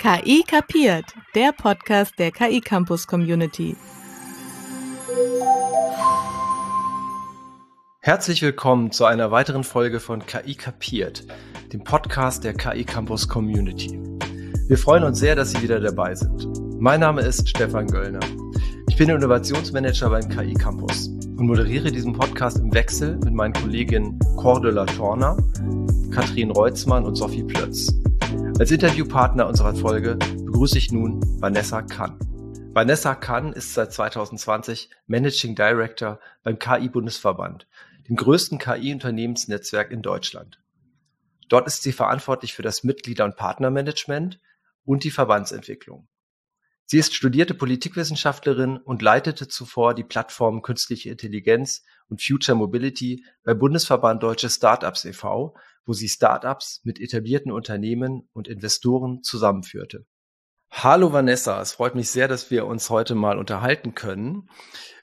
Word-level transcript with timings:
KI 0.00 0.44
kapiert, 0.46 1.06
der 1.34 1.50
Podcast 1.50 2.20
der 2.20 2.30
KI 2.30 2.60
Campus 2.60 3.04
Community. 3.04 3.76
Herzlich 7.98 8.40
willkommen 8.42 8.92
zu 8.92 9.06
einer 9.06 9.32
weiteren 9.32 9.64
Folge 9.64 9.98
von 9.98 10.24
KI 10.24 10.54
kapiert, 10.54 11.26
dem 11.72 11.82
Podcast 11.82 12.44
der 12.44 12.54
KI 12.54 12.84
Campus 12.84 13.26
Community. 13.26 13.98
Wir 14.68 14.78
freuen 14.78 15.02
uns 15.02 15.18
sehr, 15.18 15.34
dass 15.34 15.50
Sie 15.50 15.62
wieder 15.62 15.80
dabei 15.80 16.14
sind. 16.14 16.46
Mein 16.78 17.00
Name 17.00 17.22
ist 17.22 17.48
Stefan 17.48 17.88
Göllner. 17.88 18.20
Ich 18.88 18.96
bin 18.96 19.08
Innovationsmanager 19.08 20.10
beim 20.10 20.28
KI 20.28 20.54
Campus 20.54 21.08
und 21.08 21.46
moderiere 21.46 21.90
diesen 21.90 22.12
Podcast 22.12 22.58
im 22.60 22.72
Wechsel 22.72 23.16
mit 23.24 23.34
meinen 23.34 23.52
Kolleginnen 23.52 24.16
Cordula 24.36 24.86
Torner, 24.86 25.36
Katrin 26.12 26.52
Reutzmann 26.52 27.04
und 27.04 27.16
Sophie 27.16 27.42
Plötz. 27.42 27.92
Als 28.58 28.72
Interviewpartner 28.72 29.46
unserer 29.46 29.76
Folge 29.76 30.16
begrüße 30.16 30.78
ich 30.78 30.90
nun 30.90 31.20
Vanessa 31.40 31.80
Kann. 31.80 32.18
Vanessa 32.74 33.14
Kann 33.14 33.52
ist 33.52 33.72
seit 33.72 33.92
2020 33.92 34.90
Managing 35.06 35.54
Director 35.54 36.18
beim 36.42 36.58
KI-Bundesverband, 36.58 37.68
dem 38.08 38.16
größten 38.16 38.58
KI-Unternehmensnetzwerk 38.58 39.92
in 39.92 40.02
Deutschland. 40.02 40.60
Dort 41.48 41.68
ist 41.68 41.84
sie 41.84 41.92
verantwortlich 41.92 42.52
für 42.52 42.62
das 42.62 42.82
Mitglieder- 42.82 43.26
und 43.26 43.36
Partnermanagement 43.36 44.40
und 44.84 45.04
die 45.04 45.12
Verbandsentwicklung. 45.12 46.08
Sie 46.90 46.96
ist 46.96 47.14
studierte 47.14 47.52
Politikwissenschaftlerin 47.52 48.78
und 48.78 49.02
leitete 49.02 49.46
zuvor 49.46 49.92
die 49.92 50.04
Plattformen 50.04 50.62
Künstliche 50.62 51.10
Intelligenz 51.10 51.82
und 52.08 52.24
Future 52.24 52.56
Mobility 52.56 53.26
bei 53.44 53.52
Bundesverband 53.52 54.22
Deutsche 54.22 54.48
Startups 54.48 55.04
e.V., 55.04 55.54
wo 55.84 55.92
sie 55.92 56.08
Startups 56.08 56.80
mit 56.84 56.98
etablierten 56.98 57.52
Unternehmen 57.52 58.26
und 58.32 58.48
Investoren 58.48 59.22
zusammenführte. 59.22 60.06
Hallo 60.70 61.12
Vanessa, 61.12 61.60
es 61.60 61.72
freut 61.72 61.94
mich 61.94 62.08
sehr, 62.10 62.26
dass 62.26 62.50
wir 62.50 62.64
uns 62.64 62.88
heute 62.88 63.14
mal 63.14 63.36
unterhalten 63.36 63.94
können. 63.94 64.48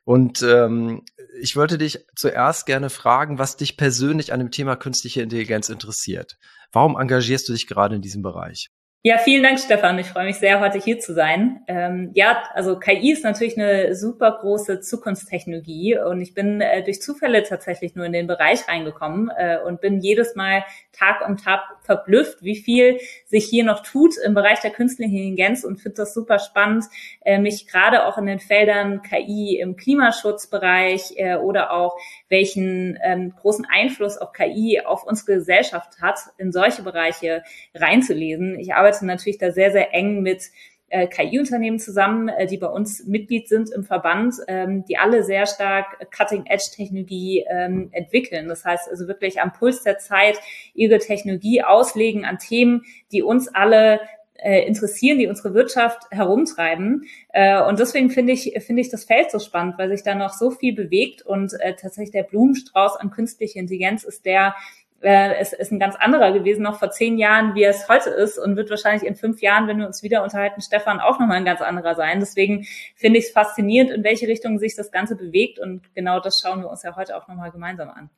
Und 0.06 0.42
ähm, 0.42 1.04
ich 1.40 1.56
wollte 1.56 1.78
dich 1.78 2.04
zuerst 2.16 2.66
gerne 2.66 2.90
fragen, 2.90 3.38
was 3.38 3.58
dich 3.58 3.78
persönlich 3.78 4.34
an 4.34 4.40
dem 4.40 4.50
Thema 4.50 4.76
künstliche 4.76 5.22
Intelligenz 5.22 5.70
interessiert. 5.70 6.40
Warum 6.72 7.00
engagierst 7.00 7.48
du 7.48 7.54
dich 7.54 7.68
gerade 7.68 7.96
in 7.98 8.02
diesem 8.02 8.24
Bereich? 8.24 8.72
Ja, 9.08 9.20
vielen 9.20 9.44
Dank, 9.44 9.60
Stefan. 9.60 10.00
Ich 10.00 10.08
freue 10.08 10.26
mich 10.26 10.38
sehr, 10.38 10.60
heute 10.60 10.80
hier 10.80 10.98
zu 10.98 11.14
sein. 11.14 11.62
Ähm, 11.68 12.10
ja, 12.16 12.42
also 12.56 12.80
KI 12.80 13.12
ist 13.12 13.24
natürlich 13.24 13.56
eine 13.56 13.94
super 13.94 14.36
große 14.42 14.82
Zukunftstechnologie 14.82 16.00
und 16.00 16.22
ich 16.22 16.34
bin 16.34 16.60
äh, 16.60 16.84
durch 16.84 17.04
Zufälle 17.04 17.44
tatsächlich 17.44 17.94
nur 17.94 18.08
in 18.08 18.14
den 18.14 18.26
Bereich 18.26 18.68
reingekommen 18.68 19.30
äh, 19.38 19.60
und 19.64 19.80
bin 19.80 20.00
jedes 20.00 20.34
Mal 20.34 20.64
Tag 20.92 21.22
um 21.24 21.38
Tag 21.38 21.62
verblüfft, 21.84 22.42
wie 22.42 22.56
viel 22.56 23.00
sich 23.28 23.46
hier 23.46 23.64
noch 23.64 23.84
tut 23.84 24.16
im 24.26 24.34
Bereich 24.34 24.62
der 24.62 24.72
künstlichen 24.72 25.14
Intelligenz 25.14 25.64
und 25.64 25.78
finde 25.78 25.98
das 25.98 26.16
super 26.16 26.40
spannend, 26.40 26.86
äh, 27.22 27.38
mich 27.38 27.68
gerade 27.68 28.08
auch 28.08 28.18
in 28.18 28.26
den 28.26 28.40
Feldern 28.40 29.04
KI 29.04 29.60
im 29.62 29.76
Klimaschutzbereich 29.76 31.14
äh, 31.18 31.36
oder 31.36 31.74
auch 31.74 31.96
welchen 32.36 33.00
ähm, 33.02 33.34
großen 33.40 33.66
Einfluss 33.66 34.18
auch 34.18 34.34
KI 34.34 34.82
auf 34.84 35.06
unsere 35.06 35.36
Gesellschaft 35.36 36.02
hat, 36.02 36.20
in 36.38 36.52
solche 36.52 36.84
Bereiche 36.84 37.44
reinzulesen. 37.74 38.60
Ich 38.60 38.74
arbeite 38.74 39.06
natürlich 39.06 39.38
da 39.38 39.52
sehr, 39.52 39.72
sehr 39.72 39.94
eng 39.94 40.22
mit 40.22 40.52
äh, 40.90 41.08
KI-Unternehmen 41.08 41.80
zusammen, 41.80 42.28
äh, 42.28 42.46
die 42.46 42.58
bei 42.58 42.68
uns 42.68 43.06
Mitglied 43.06 43.48
sind 43.48 43.72
im 43.72 43.86
Verband, 43.86 44.36
ähm, 44.50 44.84
die 44.84 44.98
alle 44.98 45.24
sehr 45.24 45.46
stark 45.46 46.12
Cutting-Edge-Technologie 46.12 47.46
ähm, 47.50 47.88
entwickeln. 47.94 48.50
Das 48.50 48.66
heißt 48.66 48.90
also 48.90 49.08
wirklich 49.08 49.42
am 49.42 49.54
Puls 49.54 49.84
der 49.84 49.98
Zeit 49.98 50.38
ihre 50.74 51.00
Technologie 51.00 51.64
auslegen 51.64 52.26
an 52.26 52.38
Themen, 52.38 52.84
die 53.14 53.24
uns 53.24 53.48
alle 53.48 54.02
äh, 54.38 54.66
interessieren, 54.66 55.20
die 55.20 55.28
unsere 55.28 55.54
Wirtschaft 55.54 56.04
herumtreiben. 56.12 57.06
Äh, 57.30 57.62
und 57.62 57.80
deswegen 57.80 58.10
finde 58.10 58.34
ich, 58.34 58.54
finde 58.66 58.82
ich 58.82 58.90
das 58.90 59.06
Feld 59.06 59.32
so 59.32 59.40
spannend, 59.40 59.78
weil 59.78 59.90
sich 59.90 60.04
da 60.04 60.16
noch 60.16 60.34
so 60.34 60.52
viel 60.52 60.74
bewegt 60.74 61.22
und 61.22 61.54
äh, 61.60 61.76
tatsächlich 61.76 62.12
der 62.12 62.24
Blumenstrauß 62.24 62.98
an 62.98 63.12
künstlicher 63.12 63.60
Intelligenz 63.60 64.04
ist 64.04 64.26
der, 64.26 64.56
es 65.02 65.54
ist 65.54 65.72
ein 65.72 65.78
ganz 65.78 65.96
anderer 65.98 66.32
gewesen 66.32 66.64
noch 66.64 66.80
vor 66.80 66.90
zehn 66.90 67.20
Jahren, 67.20 67.54
wie 67.54 67.64
es 67.64 67.88
heute 67.90 68.10
ist 68.10 68.40
und 68.40 68.56
wird 68.56 68.72
wahrscheinlich 68.72 69.08
in 69.08 69.16
fünf 69.16 69.40
Jahren, 69.40 69.68
wenn 69.68 69.78
wir 69.78 69.86
uns 69.86 70.02
wieder 70.02 70.24
unterhalten, 70.24 70.62
Stefan, 70.62 71.00
auch 71.00 71.20
nochmal 71.20 71.38
ein 71.38 71.46
ganz 71.46 71.62
anderer 71.62 71.94
sein. 71.94 72.22
Deswegen 72.22 72.66
finde 72.96 73.20
ich 73.20 73.26
es 73.26 73.32
faszinierend, 73.32 73.92
in 73.92 74.04
welche 74.04 74.28
Richtung 74.28 74.58
sich 74.58 74.76
das 74.76 74.92
Ganze 74.92 75.16
bewegt 75.16 75.60
und 75.60 75.94
genau 75.94 76.20
das 76.22 76.42
schauen 76.42 76.62
wir 76.62 76.72
uns 76.72 76.82
ja 76.82 76.96
heute 76.96 77.18
auch 77.18 77.28
nochmal 77.28 77.52
gemeinsam 77.52 77.90
an. 77.90 78.10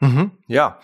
Mhm, 0.00 0.30
ja. 0.46 0.78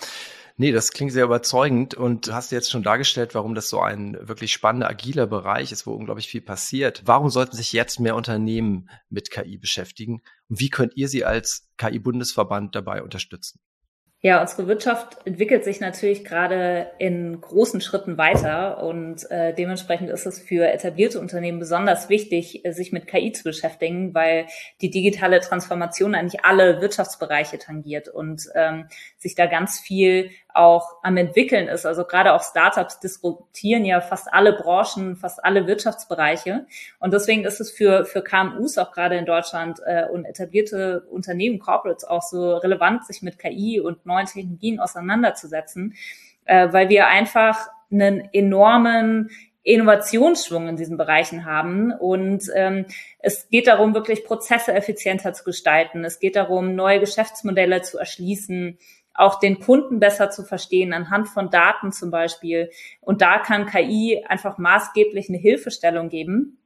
Nee, 0.56 0.70
das 0.70 0.92
klingt 0.92 1.10
sehr 1.10 1.24
überzeugend 1.24 1.94
und 1.94 2.28
du 2.28 2.32
hast 2.32 2.52
jetzt 2.52 2.70
schon 2.70 2.84
dargestellt, 2.84 3.34
warum 3.34 3.56
das 3.56 3.68
so 3.68 3.80
ein 3.80 4.16
wirklich 4.20 4.52
spannender, 4.52 4.88
agiler 4.88 5.26
Bereich 5.26 5.72
ist, 5.72 5.84
wo 5.84 5.94
unglaublich 5.94 6.28
viel 6.28 6.42
passiert. 6.42 7.02
Warum 7.06 7.28
sollten 7.28 7.56
sich 7.56 7.72
jetzt 7.72 7.98
mehr 7.98 8.14
Unternehmen 8.14 8.88
mit 9.10 9.32
KI 9.32 9.58
beschäftigen 9.58 10.22
und 10.48 10.60
wie 10.60 10.70
könnt 10.70 10.96
ihr 10.96 11.08
sie 11.08 11.24
als 11.24 11.68
KI-Bundesverband 11.76 12.76
dabei 12.76 13.02
unterstützen? 13.02 13.58
Ja, 14.24 14.40
unsere 14.40 14.68
Wirtschaft 14.68 15.18
entwickelt 15.26 15.64
sich 15.64 15.80
natürlich 15.80 16.24
gerade 16.24 16.92
in 16.98 17.42
großen 17.42 17.82
Schritten 17.82 18.16
weiter 18.16 18.82
und 18.82 19.30
äh, 19.30 19.52
dementsprechend 19.52 20.08
ist 20.08 20.24
es 20.24 20.40
für 20.40 20.66
etablierte 20.66 21.20
Unternehmen 21.20 21.58
besonders 21.58 22.08
wichtig, 22.08 22.64
äh, 22.64 22.72
sich 22.72 22.90
mit 22.90 23.06
KI 23.06 23.32
zu 23.32 23.44
beschäftigen, 23.44 24.14
weil 24.14 24.46
die 24.80 24.88
digitale 24.88 25.40
Transformation 25.40 26.14
eigentlich 26.14 26.42
alle 26.42 26.80
Wirtschaftsbereiche 26.80 27.58
tangiert 27.58 28.08
und 28.08 28.48
ähm, 28.54 28.88
sich 29.18 29.34
da 29.34 29.44
ganz 29.44 29.78
viel 29.78 30.30
auch 30.54 30.98
am 31.02 31.16
entwickeln 31.16 31.66
ist. 31.66 31.84
Also 31.84 32.04
gerade 32.04 32.32
auch 32.32 32.42
Startups 32.42 33.00
disruptieren 33.00 33.84
ja 33.84 34.00
fast 34.00 34.32
alle 34.32 34.52
Branchen, 34.52 35.16
fast 35.16 35.44
alle 35.44 35.66
Wirtschaftsbereiche. 35.66 36.66
Und 37.00 37.12
deswegen 37.12 37.44
ist 37.44 37.60
es 37.60 37.72
für, 37.72 38.04
für 38.04 38.22
KMUs 38.22 38.78
auch 38.78 38.92
gerade 38.92 39.16
in 39.16 39.26
Deutschland 39.26 39.80
äh, 39.84 40.06
und 40.08 40.24
etablierte 40.24 41.02
Unternehmen, 41.10 41.58
Corporates 41.58 42.04
auch 42.04 42.22
so 42.22 42.56
relevant, 42.56 43.04
sich 43.04 43.20
mit 43.20 43.38
KI 43.38 43.80
und 43.80 44.06
neuen 44.06 44.26
Technologien 44.26 44.78
auseinanderzusetzen, 44.78 45.94
äh, 46.44 46.72
weil 46.72 46.88
wir 46.88 47.08
einfach 47.08 47.68
einen 47.90 48.28
enormen 48.32 49.30
Innovationsschwung 49.64 50.68
in 50.68 50.76
diesen 50.76 50.96
Bereichen 50.96 51.46
haben. 51.46 51.90
Und 51.90 52.44
ähm, 52.54 52.86
es 53.18 53.48
geht 53.48 53.66
darum, 53.66 53.94
wirklich 53.94 54.24
Prozesse 54.24 54.72
effizienter 54.72 55.32
zu 55.32 55.42
gestalten. 55.42 56.04
Es 56.04 56.20
geht 56.20 56.36
darum, 56.36 56.76
neue 56.76 57.00
Geschäftsmodelle 57.00 57.82
zu 57.82 57.98
erschließen, 57.98 58.78
auch 59.14 59.38
den 59.38 59.60
Kunden 59.60 60.00
besser 60.00 60.30
zu 60.30 60.42
verstehen 60.42 60.92
anhand 60.92 61.28
von 61.28 61.50
Daten 61.50 61.92
zum 61.92 62.10
Beispiel. 62.10 62.70
Und 63.00 63.22
da 63.22 63.38
kann 63.38 63.66
KI 63.66 64.24
einfach 64.28 64.58
maßgeblich 64.58 65.28
eine 65.28 65.38
Hilfestellung 65.38 66.08
geben 66.08 66.58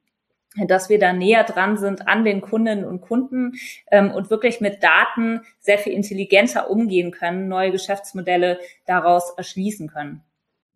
dass 0.66 0.88
wir 0.88 0.98
da 0.98 1.12
näher 1.12 1.44
dran 1.44 1.76
sind 1.76 2.08
an 2.08 2.25
den 2.25 2.41
Kundinnen 2.41 2.84
und 2.84 3.00
Kunden 3.00 3.53
ähm, 3.91 4.10
und 4.10 4.31
wirklich 4.31 4.60
mit 4.60 4.82
Daten 4.82 5.42
sehr 5.60 5.78
viel 5.78 5.92
intelligenter 5.92 6.70
umgehen 6.70 7.10
können, 7.10 7.48
neue 7.48 7.70
Geschäftsmodelle 7.70 8.58
daraus 8.87 9.31
erschließen 9.37 9.88
können. 9.88 10.25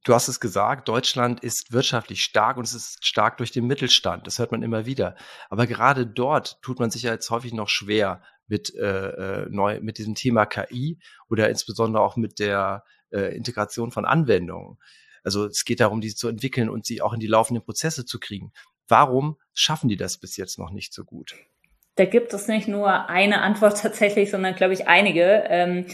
Du 0.05 0.15
hast 0.15 0.29
es 0.29 0.41
gesagt, 0.41 0.89
Deutschland 0.89 1.41
ist 1.41 1.73
wirtschaftlich 1.73 2.25
stark 2.25 2.57
und 2.57 2.65
es 2.65 2.75
ist 2.75 3.07
stark 3.07 3.37
durch 3.37 3.53
den 3.53 3.67
Mittelstand. 3.67 4.27
Das 4.27 4.39
hört 4.39 4.51
man 4.51 4.63
immer 4.63 4.85
wieder. 4.85 5.15
Aber 5.49 5.67
gerade 5.67 6.07
dort 6.07 6.61
tut 6.61 6.81
man 6.81 6.91
sich 6.91 7.03
ja 7.03 7.13
jetzt 7.13 7.31
häufig 7.31 7.53
noch 7.53 7.69
schwer, 7.69 8.21
mit, 8.53 8.75
äh, 8.75 9.43
äh, 9.43 9.47
neu, 9.49 9.81
mit 9.81 9.99
diesem 9.99 10.15
Thema 10.15 10.45
KI 10.47 10.99
oder 11.31 11.49
insbesondere 11.49 12.03
auch 12.03 12.17
mit 12.17 12.39
der 12.39 12.85
äh, 13.11 13.35
Integration 13.35 13.93
von 13.93 14.05
Anwendungen. 14.05 14.79
Also 15.25 15.47
es 15.47 15.65
geht 15.65 15.81
darum, 15.81 16.01
diese 16.01 16.17
zu 16.17 16.29
entwickeln 16.29 16.69
und 16.69 16.85
sie 16.85 17.01
auch 17.01 17.13
in 17.13 17.21
die 17.21 17.29
laufenden 17.29 17.65
Prozesse 17.65 18.05
zu 18.05 18.21
kriegen. 18.21 18.53
Warum 18.89 19.39
schaffen 19.55 19.89
die 19.89 19.97
das 19.97 20.19
bis 20.19 20.37
jetzt 20.37 20.59
noch 20.59 20.71
nicht 20.71 20.93
so 20.93 21.05
gut? 21.05 21.35
Da 21.95 22.05
gibt 22.05 22.35
es 22.35 22.49
nicht 22.49 22.69
nur 22.69 23.09
eine 23.09 23.41
Antwort 23.41 23.79
tatsächlich, 23.83 24.31
sondern 24.31 24.55
glaube 24.55 24.75
ich 24.75 24.87
einige. 24.87 25.45
Ähm, 25.49 25.87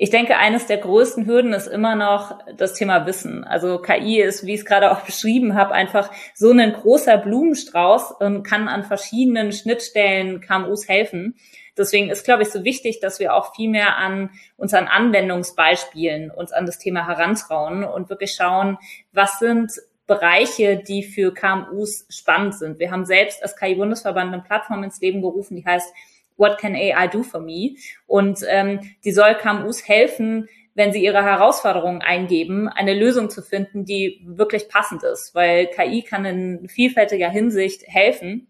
ich 0.00 0.10
denke, 0.10 0.36
eines 0.36 0.66
der 0.66 0.76
größten 0.76 1.26
Hürden 1.26 1.52
ist 1.52 1.66
immer 1.66 1.96
noch 1.96 2.38
das 2.56 2.74
Thema 2.74 3.04
Wissen. 3.04 3.42
Also 3.42 3.78
KI 3.80 4.20
ist, 4.20 4.46
wie 4.46 4.54
ich 4.54 4.60
es 4.60 4.64
gerade 4.64 4.92
auch 4.92 5.00
beschrieben 5.04 5.56
habe, 5.56 5.74
einfach 5.74 6.12
so 6.34 6.52
ein 6.52 6.72
großer 6.72 7.18
Blumenstrauß 7.18 8.12
und 8.20 8.44
kann 8.44 8.68
an 8.68 8.84
verschiedenen 8.84 9.50
Schnittstellen 9.50 10.40
KMUs 10.40 10.88
helfen. 10.88 11.34
Deswegen 11.76 12.10
ist, 12.10 12.24
glaube 12.24 12.44
ich, 12.44 12.50
so 12.50 12.62
wichtig, 12.62 13.00
dass 13.00 13.18
wir 13.18 13.34
auch 13.34 13.56
viel 13.56 13.68
mehr 13.68 13.96
an 13.96 14.30
uns 14.56 14.72
an 14.72 14.86
Anwendungsbeispielen 14.86 16.30
uns 16.30 16.52
an 16.52 16.64
das 16.64 16.78
Thema 16.78 17.08
herantrauen 17.08 17.82
und 17.82 18.08
wirklich 18.08 18.34
schauen, 18.34 18.78
was 19.12 19.40
sind 19.40 19.72
Bereiche, 20.06 20.76
die 20.76 21.02
für 21.02 21.34
KMUs 21.34 22.06
spannend 22.08 22.54
sind. 22.54 22.78
Wir 22.78 22.92
haben 22.92 23.04
selbst 23.04 23.42
als 23.42 23.56
KI-Bundesverband 23.56 24.32
eine 24.32 24.42
Plattform 24.42 24.84
ins 24.84 25.00
Leben 25.00 25.22
gerufen, 25.22 25.56
die 25.56 25.64
heißt 25.64 25.92
What 26.38 26.58
can 26.58 26.74
AI 26.74 27.06
do 27.08 27.22
for 27.22 27.40
me? 27.40 27.76
Und 28.06 28.40
ähm, 28.48 28.80
die 29.04 29.12
soll 29.12 29.34
KMUs 29.34 29.86
helfen, 29.86 30.48
wenn 30.74 30.92
sie 30.92 31.04
ihre 31.04 31.22
Herausforderungen 31.22 32.00
eingeben, 32.00 32.68
eine 32.68 32.94
Lösung 32.94 33.28
zu 33.28 33.42
finden, 33.42 33.84
die 33.84 34.22
wirklich 34.24 34.68
passend 34.68 35.02
ist, 35.02 35.34
weil 35.34 35.66
KI 35.66 36.02
kann 36.02 36.24
in 36.24 36.68
vielfältiger 36.68 37.28
Hinsicht 37.28 37.82
helfen 37.86 38.47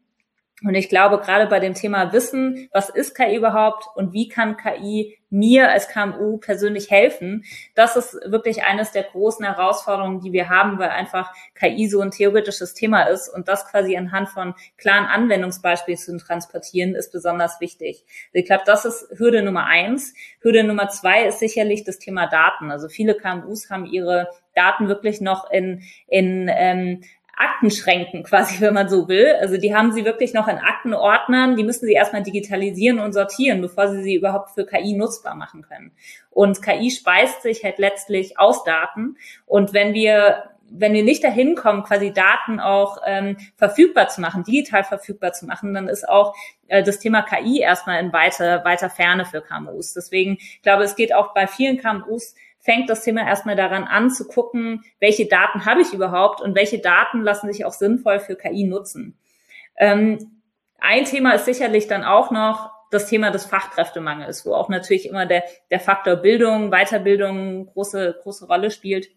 Und 0.64 0.74
ich 0.74 0.88
glaube, 0.88 1.18
gerade 1.18 1.46
bei 1.46 1.60
dem 1.60 1.74
Thema 1.74 2.12
Wissen, 2.12 2.68
was 2.72 2.88
ist 2.88 3.14
KI 3.14 3.36
überhaupt 3.36 3.84
und 3.94 4.12
wie 4.12 4.28
kann 4.28 4.56
KI 4.56 5.16
mir 5.30 5.70
als 5.70 5.88
KMU 5.88 6.38
persönlich 6.38 6.90
helfen, 6.90 7.44
das 7.76 7.96
ist 7.96 8.14
wirklich 8.24 8.64
eines 8.64 8.90
der 8.90 9.04
großen 9.04 9.44
Herausforderungen, 9.44 10.20
die 10.20 10.32
wir 10.32 10.48
haben, 10.48 10.78
weil 10.78 10.88
einfach 10.88 11.32
KI 11.54 11.86
so 11.86 12.00
ein 12.00 12.10
theoretisches 12.10 12.74
Thema 12.74 13.02
ist 13.02 13.28
und 13.28 13.46
das 13.46 13.66
quasi 13.70 13.96
anhand 13.96 14.30
von 14.30 14.54
klaren 14.78 15.04
Anwendungsbeispielen 15.04 15.98
zu 15.98 16.16
transportieren, 16.16 16.96
ist 16.96 17.12
besonders 17.12 17.60
wichtig. 17.60 18.04
Ich 18.32 18.46
glaube, 18.46 18.64
das 18.66 18.84
ist 18.84 19.08
Hürde 19.16 19.42
Nummer 19.42 19.66
eins. 19.66 20.14
Hürde 20.40 20.64
Nummer 20.64 20.88
zwei 20.88 21.24
ist 21.24 21.38
sicherlich 21.38 21.84
das 21.84 21.98
Thema 21.98 22.26
Daten. 22.26 22.72
Also 22.72 22.88
viele 22.88 23.14
KMUs 23.14 23.70
haben 23.70 23.86
ihre 23.86 24.28
Daten 24.54 24.88
wirklich 24.88 25.20
noch 25.20 25.50
in, 25.50 25.82
in 26.08 26.50
ähm, 26.52 27.02
Aktenschränken 27.38 28.22
quasi, 28.24 28.60
wenn 28.60 28.74
man 28.74 28.88
so 28.88 29.08
will. 29.08 29.34
Also 29.40 29.56
die 29.56 29.74
haben 29.74 29.92
sie 29.92 30.04
wirklich 30.04 30.34
noch 30.34 30.48
in 30.48 30.58
Aktenordnern, 30.58 31.56
die 31.56 31.64
müssen 31.64 31.86
sie 31.86 31.92
erstmal 31.92 32.22
digitalisieren 32.22 32.98
und 32.98 33.12
sortieren, 33.12 33.60
bevor 33.60 33.88
sie 33.88 34.02
sie 34.02 34.14
überhaupt 34.14 34.50
für 34.50 34.66
KI 34.66 34.94
nutzbar 34.94 35.34
machen 35.34 35.62
können. 35.62 35.92
Und 36.30 36.62
KI 36.62 36.90
speist 36.90 37.42
sich 37.42 37.64
halt 37.64 37.78
letztlich 37.78 38.38
aus 38.38 38.64
Daten. 38.64 39.16
Und 39.46 39.72
wenn 39.72 39.94
wir 39.94 40.50
wenn 40.70 40.92
wir 40.92 41.02
nicht 41.02 41.24
dahin 41.24 41.54
kommen, 41.54 41.82
quasi 41.82 42.12
Daten 42.12 42.60
auch 42.60 42.98
ähm, 43.06 43.36
verfügbar 43.56 44.08
zu 44.08 44.20
machen, 44.20 44.44
digital 44.44 44.84
verfügbar 44.84 45.32
zu 45.32 45.46
machen, 45.46 45.72
dann 45.74 45.88
ist 45.88 46.08
auch 46.08 46.34
äh, 46.68 46.82
das 46.82 46.98
Thema 46.98 47.22
KI 47.22 47.60
erstmal 47.60 48.00
in 48.02 48.12
weiter, 48.12 48.64
weiter 48.64 48.90
Ferne 48.90 49.24
für 49.24 49.40
KMUs. 49.40 49.94
Deswegen, 49.94 50.36
ich 50.38 50.62
glaube, 50.62 50.84
es 50.84 50.96
geht 50.96 51.14
auch 51.14 51.32
bei 51.32 51.46
vielen 51.46 51.78
KMUs 51.78 52.34
fängt 52.68 52.90
das 52.90 53.02
Thema 53.02 53.26
erstmal 53.26 53.56
daran 53.56 53.84
an 53.84 54.10
zu 54.10 54.28
gucken, 54.28 54.84
welche 55.00 55.24
Daten 55.24 55.64
habe 55.64 55.80
ich 55.80 55.94
überhaupt 55.94 56.42
und 56.42 56.54
welche 56.54 56.80
Daten 56.80 57.22
lassen 57.22 57.50
sich 57.50 57.64
auch 57.64 57.72
sinnvoll 57.72 58.20
für 58.20 58.36
KI 58.36 58.64
nutzen. 58.64 59.18
Ähm, 59.78 60.42
ein 60.78 61.06
Thema 61.06 61.32
ist 61.32 61.46
sicherlich 61.46 61.86
dann 61.86 62.04
auch 62.04 62.30
noch 62.30 62.70
das 62.90 63.06
Thema 63.06 63.30
des 63.30 63.46
Fachkräftemangels, 63.46 64.44
wo 64.44 64.52
auch 64.52 64.68
natürlich 64.68 65.08
immer 65.08 65.24
der, 65.24 65.44
der 65.70 65.80
Faktor 65.80 66.16
Bildung, 66.16 66.70
Weiterbildung 66.70 67.68
große, 67.72 68.18
große 68.22 68.46
Rolle 68.46 68.70
spielt. 68.70 69.08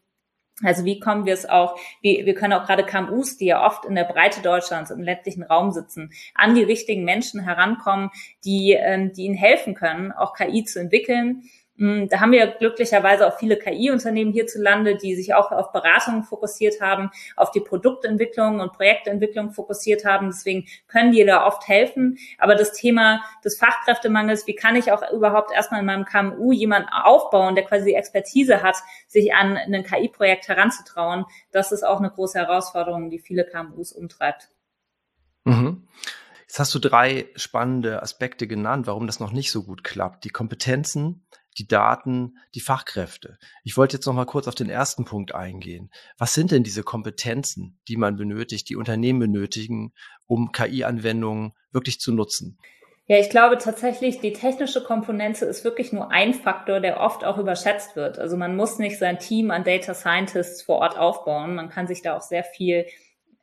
Also 0.64 0.86
wie 0.86 1.02
kommen 1.02 1.26
wir 1.26 1.34
es 1.34 1.46
auch, 1.46 1.78
wir, 2.02 2.26
wir 2.26 2.36
können 2.36 2.54
auch 2.54 2.66
gerade 2.66 2.86
KMUs, 2.86 3.36
die 3.36 3.48
ja 3.48 3.66
oft 3.66 3.84
in 3.84 3.96
der 3.96 4.06
Breite 4.06 4.42
Deutschlands 4.42 4.92
im 4.92 5.02
ländlichen 5.02 5.44
Raum 5.44 5.72
sitzen, 5.72 6.14
an 6.36 6.56
die 6.56 6.64
richtigen 6.64 7.04
Menschen 7.04 7.42
herankommen, 7.42 8.12
die, 8.46 8.78
ähm, 8.80 9.12
die 9.12 9.26
ihnen 9.26 9.36
helfen 9.36 9.74
können, 9.74 10.14
auch 10.14 10.36
KI 10.36 10.64
zu 10.64 10.80
entwickeln 10.80 11.44
da 11.82 12.20
haben 12.20 12.32
wir 12.32 12.46
glücklicherweise 12.46 13.26
auch 13.28 13.40
viele 13.40 13.58
KI-Unternehmen 13.58 14.32
hierzulande, 14.32 14.98
die 14.98 15.16
sich 15.16 15.34
auch 15.34 15.52
auf 15.52 15.72
Beratungen 15.72 16.24
fokussiert 16.24 16.80
haben, 16.80 17.10
auf 17.36 17.50
die 17.50 17.60
Produktentwicklung 17.60 18.60
und 18.60 18.74
Projektentwicklung 18.74 19.52
fokussiert 19.52 20.06
haben. 20.06 20.28
Deswegen 20.28 20.68
können 20.88 21.12
die 21.12 21.26
da 21.26 21.46
oft 21.46 21.68
helfen. 21.68 22.20
Aber 22.38 22.54
das 22.54 22.74
Thema 22.74 23.22
des 23.44 23.58
Fachkräftemangels, 23.58 24.46
wie 24.46 24.54
kann 24.54 24.76
ich 24.76 24.92
auch 24.92 25.02
überhaupt 25.12 25.52
erstmal 25.52 25.80
in 25.80 25.88
meinem 25.88 26.06
KMU 26.06 26.52
jemanden 26.52 26.90
aufbauen, 26.90 27.56
der 27.56 27.66
quasi 27.66 27.94
Expertise 27.94 28.62
hat, 28.62 28.78
sich 29.08 29.34
an 29.34 29.58
ein 29.58 29.84
KI-Projekt 29.84 30.48
heranzutrauen, 30.48 31.26
das 31.52 31.72
ist 31.72 31.84
auch 31.84 31.98
eine 32.00 32.12
große 32.12 32.38
Herausforderung, 32.38 33.10
die 33.10 33.20
viele 33.20 33.44
KMUs 33.44 33.92
umtreibt. 33.92 34.50
Mhm. 35.46 35.88
Jetzt 36.52 36.60
hast 36.60 36.76
du 36.76 36.80
drei 36.80 37.30
spannende 37.36 38.04
Aspekte 38.04 38.46
genannt, 38.46 38.86
warum 38.86 39.08
das 39.08 39.20
noch 39.20 39.32
nicht 39.32 39.52
so 39.52 39.64
gut 39.64 39.86
klappt. 39.86 40.26
Die 40.26 40.30
Kompetenzen, 40.30 41.26
die 41.58 41.68
Daten, 41.68 42.38
die 42.56 42.60
Fachkräfte. 42.60 43.38
Ich 43.64 43.78
wollte 43.78 43.98
jetzt 43.98 44.06
noch 44.06 44.14
mal 44.14 44.26
kurz 44.26 44.48
auf 44.48 44.56
den 44.56 44.70
ersten 44.70 45.06
Punkt 45.06 45.36
eingehen. 45.36 45.92
Was 46.18 46.34
sind 46.34 46.52
denn 46.52 46.64
diese 46.64 46.84
Kompetenzen, 46.84 47.80
die 47.88 47.98
man 47.98 48.16
benötigt, 48.16 48.70
die 48.70 48.76
Unternehmen 48.76 49.20
benötigen, 49.20 49.94
um 50.28 50.52
KI-Anwendungen 50.52 51.54
wirklich 51.72 52.00
zu 52.00 52.14
nutzen? 52.14 52.58
Ja, 53.08 53.18
ich 53.18 53.30
glaube 53.30 53.58
tatsächlich, 53.58 54.20
die 54.22 54.32
technische 54.32 54.82
Komponente 54.82 55.44
ist 55.46 55.66
wirklich 55.66 55.92
nur 55.92 56.12
ein 56.12 56.34
Faktor, 56.34 56.80
der 56.80 57.02
oft 57.02 57.26
auch 57.26 57.38
überschätzt 57.38 57.98
wird. 57.98 58.18
Also 58.20 58.38
man 58.38 58.56
muss 58.56 58.80
nicht 58.80 58.98
sein 58.98 59.20
Team 59.20 59.52
an 59.52 59.66
Data 59.66 59.94
Scientists 59.94 60.62
vor 60.62 60.78
Ort 60.78 60.98
aufbauen. 60.98 61.56
Man 61.56 61.70
kann 61.70 61.88
sich 61.88 62.02
da 62.02 62.16
auch 62.16 62.22
sehr 62.22 62.46
viel 62.46 62.86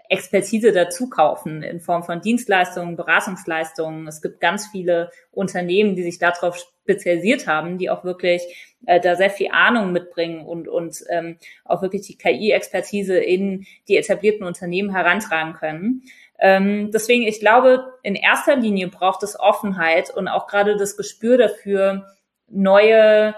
Expertise 0.08 0.72
dazu 0.72 1.10
kaufen 1.10 1.62
in 1.62 1.80
Form 1.80 2.02
von 2.02 2.20
Dienstleistungen, 2.20 2.96
Beratungsleistungen. 2.96 4.06
Es 4.06 4.22
gibt 4.22 4.40
ganz 4.40 4.68
viele 4.68 5.10
Unternehmen, 5.30 5.96
die 5.96 6.02
sich 6.02 6.18
darauf 6.18 6.56
spezialisiert 6.56 7.46
haben, 7.46 7.76
die 7.76 7.90
auch 7.90 8.04
wirklich 8.04 8.42
äh, 8.86 9.00
da 9.00 9.16
sehr 9.16 9.30
viel 9.30 9.50
Ahnung 9.52 9.92
mitbringen 9.92 10.46
und, 10.46 10.68
und 10.68 11.04
ähm, 11.10 11.36
auch 11.64 11.82
wirklich 11.82 12.02
die 12.06 12.16
KI-Expertise 12.16 13.18
in 13.18 13.66
die 13.88 13.96
etablierten 13.96 14.46
Unternehmen 14.46 14.94
herantragen 14.94 15.52
können. 15.52 16.02
Ähm, 16.38 16.90
deswegen, 16.92 17.24
ich 17.24 17.40
glaube, 17.40 17.92
in 18.02 18.14
erster 18.14 18.56
Linie 18.56 18.88
braucht 18.88 19.22
es 19.22 19.38
Offenheit 19.38 20.10
und 20.10 20.28
auch 20.28 20.46
gerade 20.46 20.76
das 20.76 20.96
Gespür 20.96 21.36
dafür, 21.36 22.06
neue 22.48 23.34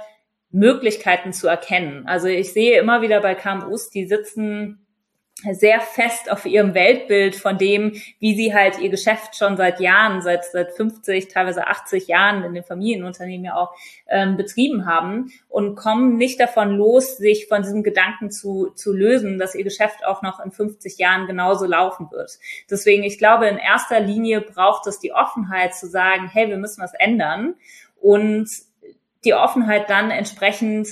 Möglichkeiten 0.51 1.33
zu 1.33 1.49
erkennen. 1.49 2.07
Also 2.07 2.29
ich 2.29 2.53
sehe 2.53 2.79
immer 2.79 3.03
wieder 3.03 3.21
bei 3.21 3.35
KMUs, 3.35 3.91
die 3.91 4.07
sitzen 4.07 4.87
sehr 5.53 5.81
fest 5.81 6.31
auf 6.31 6.45
ihrem 6.47 6.75
Weltbild 6.75 7.37
von 7.37 7.59
dem, 7.59 7.93
wie 8.19 8.35
sie 8.35 8.55
halt 8.55 8.79
ihr 8.79 8.91
Geschäft 8.91 9.37
schon 9.37 9.57
seit 9.57 9.81
Jahren, 9.81 10.23
seit, 10.23 10.45
seit 10.45 10.73
50, 10.73 11.29
teilweise 11.29 11.67
80 11.67 12.09
Jahren 12.09 12.45
in 12.45 12.55
den 12.55 12.65
Familienunternehmen 12.65 13.45
ja 13.45 13.57
auch 13.57 13.75
ähm, 14.09 14.37
betrieben 14.37 14.87
haben 14.87 15.33
und 15.49 15.77
kommen 15.77 16.17
nicht 16.17 16.41
davon 16.41 16.77
los, 16.77 17.17
sich 17.17 17.47
von 17.49 17.63
diesem 17.63 17.83
Gedanken 17.83 18.31
zu, 18.31 18.71
zu 18.75 18.93
lösen, 18.93 19.39
dass 19.39 19.55
ihr 19.55 19.65
Geschäft 19.65 20.05
auch 20.05 20.23
noch 20.23 20.41
in 20.41 20.51
50 20.51 20.99
Jahren 20.99 21.27
genauso 21.27 21.67
laufen 21.67 22.11
wird. 22.11 22.39
Deswegen, 22.71 23.03
ich 23.03 23.19
glaube, 23.19 23.47
in 23.49 23.59
erster 23.59 24.01
Linie 24.01 24.41
braucht 24.41 24.87
es 24.87 24.99
die 24.99 25.13
Offenheit 25.13 25.75
zu 25.75 25.87
sagen, 25.87 26.29
hey, 26.33 26.49
wir 26.49 26.59
müssen 26.59 26.83
was 26.83 26.95
ändern 26.95 27.55
und 28.01 28.49
die 29.25 29.35
Offenheit 29.35 29.91
dann 29.91 30.11
entsprechend 30.11 30.89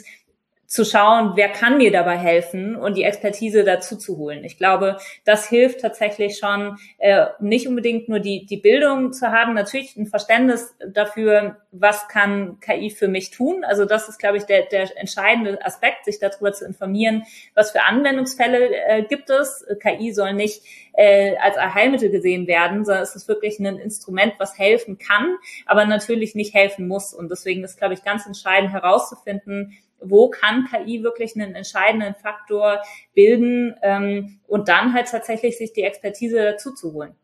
zu 0.68 0.84
schauen, 0.84 1.32
wer 1.34 1.48
kann 1.48 1.78
mir 1.78 1.90
dabei 1.90 2.18
helfen 2.18 2.76
und 2.76 2.98
die 2.98 3.02
Expertise 3.02 3.64
dazu 3.64 3.96
zu 3.96 4.18
holen. 4.18 4.44
Ich 4.44 4.58
glaube, 4.58 4.98
das 5.24 5.48
hilft 5.48 5.80
tatsächlich 5.80 6.36
schon, 6.36 6.76
äh, 6.98 7.24
nicht 7.40 7.66
unbedingt 7.66 8.10
nur 8.10 8.20
die, 8.20 8.44
die 8.44 8.58
Bildung 8.58 9.14
zu 9.14 9.32
haben, 9.32 9.54
natürlich 9.54 9.96
ein 9.96 10.06
Verständnis 10.06 10.76
dafür, 10.86 11.56
was 11.72 12.06
kann 12.08 12.60
KI 12.60 12.90
für 12.90 13.08
mich 13.08 13.30
tun. 13.30 13.64
Also 13.64 13.86
das 13.86 14.10
ist, 14.10 14.18
glaube 14.18 14.36
ich, 14.36 14.44
der, 14.44 14.66
der 14.66 14.94
entscheidende 14.98 15.64
Aspekt, 15.64 16.04
sich 16.04 16.18
darüber 16.18 16.52
zu 16.52 16.66
informieren, 16.66 17.24
was 17.54 17.70
für 17.70 17.84
Anwendungsfälle 17.84 18.68
äh, 18.88 19.02
gibt 19.04 19.30
es. 19.30 19.64
KI 19.82 20.12
soll 20.12 20.34
nicht 20.34 20.62
äh, 20.92 21.34
als 21.36 21.56
Heilmittel 21.56 22.10
gesehen 22.10 22.46
werden, 22.46 22.84
sondern 22.84 23.04
es 23.04 23.16
ist 23.16 23.26
wirklich 23.26 23.58
ein 23.58 23.78
Instrument, 23.78 24.34
was 24.38 24.58
helfen 24.58 24.98
kann, 24.98 25.36
aber 25.64 25.86
natürlich 25.86 26.34
nicht 26.34 26.52
helfen 26.52 26.88
muss. 26.88 27.14
Und 27.14 27.30
deswegen 27.30 27.64
ist, 27.64 27.78
glaube 27.78 27.94
ich, 27.94 28.04
ganz 28.04 28.26
entscheidend 28.26 28.72
herauszufinden, 28.72 29.78
wo 30.00 30.30
kann 30.30 30.66
KI 30.66 31.02
wirklich 31.02 31.34
einen 31.34 31.54
entscheidenden 31.54 32.14
Faktor 32.14 32.82
bilden 33.14 33.74
ähm, 33.82 34.40
und 34.46 34.68
dann 34.68 34.94
halt 34.94 35.08
tatsächlich 35.08 35.58
sich 35.58 35.72
die 35.72 35.82
Expertise 35.82 36.36
dazu 36.36 36.72
zu 36.74 36.92
holen. 36.92 37.16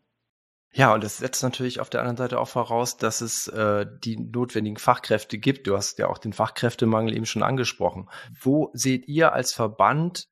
Ja, 0.77 0.93
und 0.93 1.05
das 1.05 1.19
setzt 1.19 1.41
natürlich 1.41 1.79
auf 1.79 1.89
der 1.89 2.01
anderen 2.01 2.17
Seite 2.17 2.37
auch 2.37 2.49
voraus, 2.49 2.97
dass 2.97 3.21
es 3.21 3.47
äh, 3.47 3.85
die 4.03 4.17
notwendigen 4.17 4.75
Fachkräfte 4.75 5.37
gibt. 5.37 5.67
Du 5.67 5.77
hast 5.77 5.99
ja 5.99 6.07
auch 6.07 6.17
den 6.17 6.33
Fachkräftemangel 6.33 7.15
eben 7.15 7.25
schon 7.25 7.43
angesprochen. 7.43 8.09
Wo 8.37 8.71
seht 8.73 9.07
ihr 9.07 9.31
als 9.31 9.53
Verband 9.53 10.27